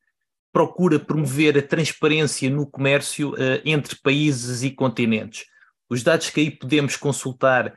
procura 0.51 0.99
promover 0.99 1.57
a 1.57 1.61
transparência 1.61 2.49
no 2.49 2.67
comércio 2.67 3.31
uh, 3.31 3.61
entre 3.65 3.95
países 3.95 4.61
e 4.61 4.69
continentes. 4.69 5.45
Os 5.89 6.03
dados 6.03 6.29
que 6.29 6.41
aí 6.41 6.51
podemos 6.51 6.95
consultar 6.95 7.73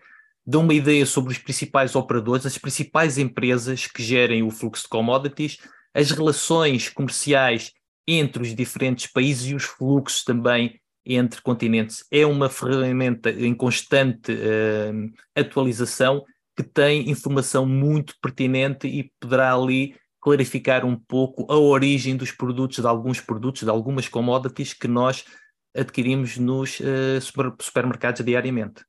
dão 0.46 0.62
uma 0.62 0.74
ideia 0.74 1.04
sobre 1.04 1.32
os 1.32 1.38
principais 1.38 1.96
operadores, 1.96 2.46
as 2.46 2.58
principais 2.58 3.18
empresas 3.18 3.86
que 3.86 4.02
gerem 4.02 4.42
o 4.42 4.50
fluxo 4.50 4.84
de 4.84 4.88
commodities, 4.88 5.58
as 5.94 6.10
relações 6.10 6.88
comerciais 6.88 7.72
entre 8.06 8.42
os 8.42 8.54
diferentes 8.54 9.06
países 9.06 9.50
e 9.50 9.54
os 9.54 9.64
fluxos 9.64 10.22
também 10.24 10.80
entre 11.04 11.40
continentes. 11.40 12.04
É 12.10 12.26
uma 12.26 12.48
ferramenta 12.48 13.30
em 13.30 13.54
constante 13.54 14.32
uh, 14.32 15.12
atualização 15.34 16.24
que 16.56 16.62
tem 16.62 17.10
informação 17.10 17.66
muito 17.66 18.14
pertinente 18.20 18.88
e 18.88 19.12
poderá 19.20 19.54
ali 19.54 19.94
clarificar 20.20 20.84
um 20.84 20.98
pouco 20.98 21.46
a 21.52 21.56
origem 21.56 22.16
dos 22.16 22.32
produtos, 22.32 22.78
de 22.78 22.86
alguns 22.86 23.20
produtos, 23.20 23.62
de 23.62 23.70
algumas 23.70 24.08
commodities 24.08 24.72
que 24.72 24.88
nós 24.88 25.24
adquirimos 25.76 26.38
nos 26.38 26.80
uh, 26.80 27.20
supermercados 27.60 28.24
diariamente. 28.24 28.82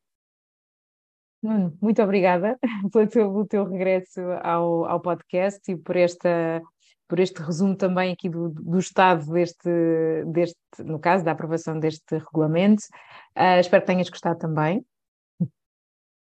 Muito 1.82 2.02
obrigada 2.02 2.58
pelo 2.92 3.08
teu, 3.08 3.32
pelo 3.32 3.46
teu 3.46 3.66
regresso 3.66 4.20
ao, 4.42 4.86
ao 4.86 5.00
podcast 5.00 5.72
e 5.72 5.76
por 5.76 5.96
esta 5.96 6.62
por 7.08 7.20
este 7.20 7.42
resumo 7.42 7.76
também 7.76 8.12
aqui 8.12 8.30
do, 8.30 8.50
do 8.50 8.78
estado 8.78 9.32
deste, 9.32 9.70
deste, 10.28 10.58
no 10.80 11.00
caso 11.00 11.24
da 11.24 11.32
aprovação 11.32 11.80
deste 11.80 12.18
regulamento. 12.18 12.84
Uh, 13.38 13.60
espero 13.60 13.82
que 13.82 13.88
tenhas 13.88 14.10
gostado 14.10 14.38
também. 14.38 14.86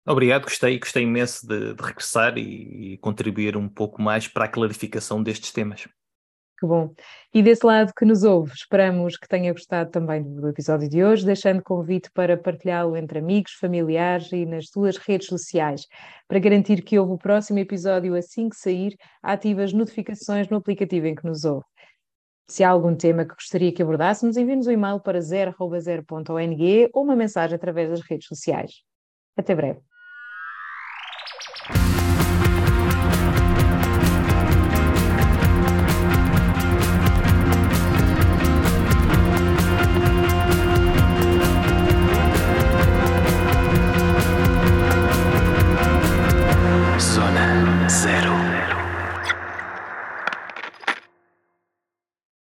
Obrigado, 0.08 0.44
gostei, 0.44 0.80
gostei 0.80 1.04
imenso 1.04 1.46
de, 1.46 1.74
de 1.74 1.84
regressar 1.84 2.38
e, 2.38 2.94
e 2.94 2.98
contribuir 2.98 3.56
um 3.56 3.70
pouco 3.70 4.02
mais 4.02 4.28
para 4.28 4.46
a 4.46 4.48
clarificação 4.48 5.22
destes 5.22 5.52
temas. 5.52 5.88
Que 6.60 6.68
bom. 6.68 6.94
E 7.34 7.42
desse 7.42 7.66
lado 7.66 7.94
que 7.98 8.04
nos 8.04 8.24
ouve, 8.24 8.52
esperamos 8.54 9.16
que 9.16 9.30
tenha 9.30 9.54
gostado 9.54 9.90
também 9.92 10.22
do 10.22 10.50
episódio 10.50 10.90
de 10.90 11.02
hoje, 11.02 11.26
deixando 11.26 11.64
convite 11.64 12.12
para 12.12 12.36
partilhá-lo 12.36 12.98
entre 12.98 13.20
amigos, 13.20 13.54
familiares 13.54 14.30
e 14.34 14.46
nas 14.46 14.68
suas 14.68 14.98
redes 14.98 15.28
sociais. 15.28 15.88
Para 16.28 16.38
garantir 16.38 16.82
que 16.82 17.00
houve 17.00 17.14
o 17.14 17.18
próximo 17.18 17.60
episódio 17.60 18.14
assim 18.14 18.50
que 18.50 18.58
sair, 18.58 18.98
ative 19.24 19.64
as 19.64 19.72
notificações 19.72 20.50
no 20.50 20.58
aplicativo 20.58 21.08
em 21.08 21.16
que 21.16 21.26
nos 21.26 21.46
ouve. 21.46 21.66
Se 22.50 22.62
há 22.62 22.70
algum 22.70 22.94
tema 22.94 23.24
que 23.24 23.36
gostaria 23.36 23.72
que 23.72 23.82
abordássemos, 23.82 24.36
envie-nos 24.36 24.68
um 24.68 24.72
e-mail 24.72 25.00
para 25.00 25.20
0.0.ong 25.20 26.90
ou 26.94 27.04
uma 27.04 27.16
mensagem 27.16 27.56
através 27.56 27.90
das 27.90 28.02
redes 28.02 28.28
sociais. 28.28 28.84
Até 29.38 29.56
breve. 29.56 29.80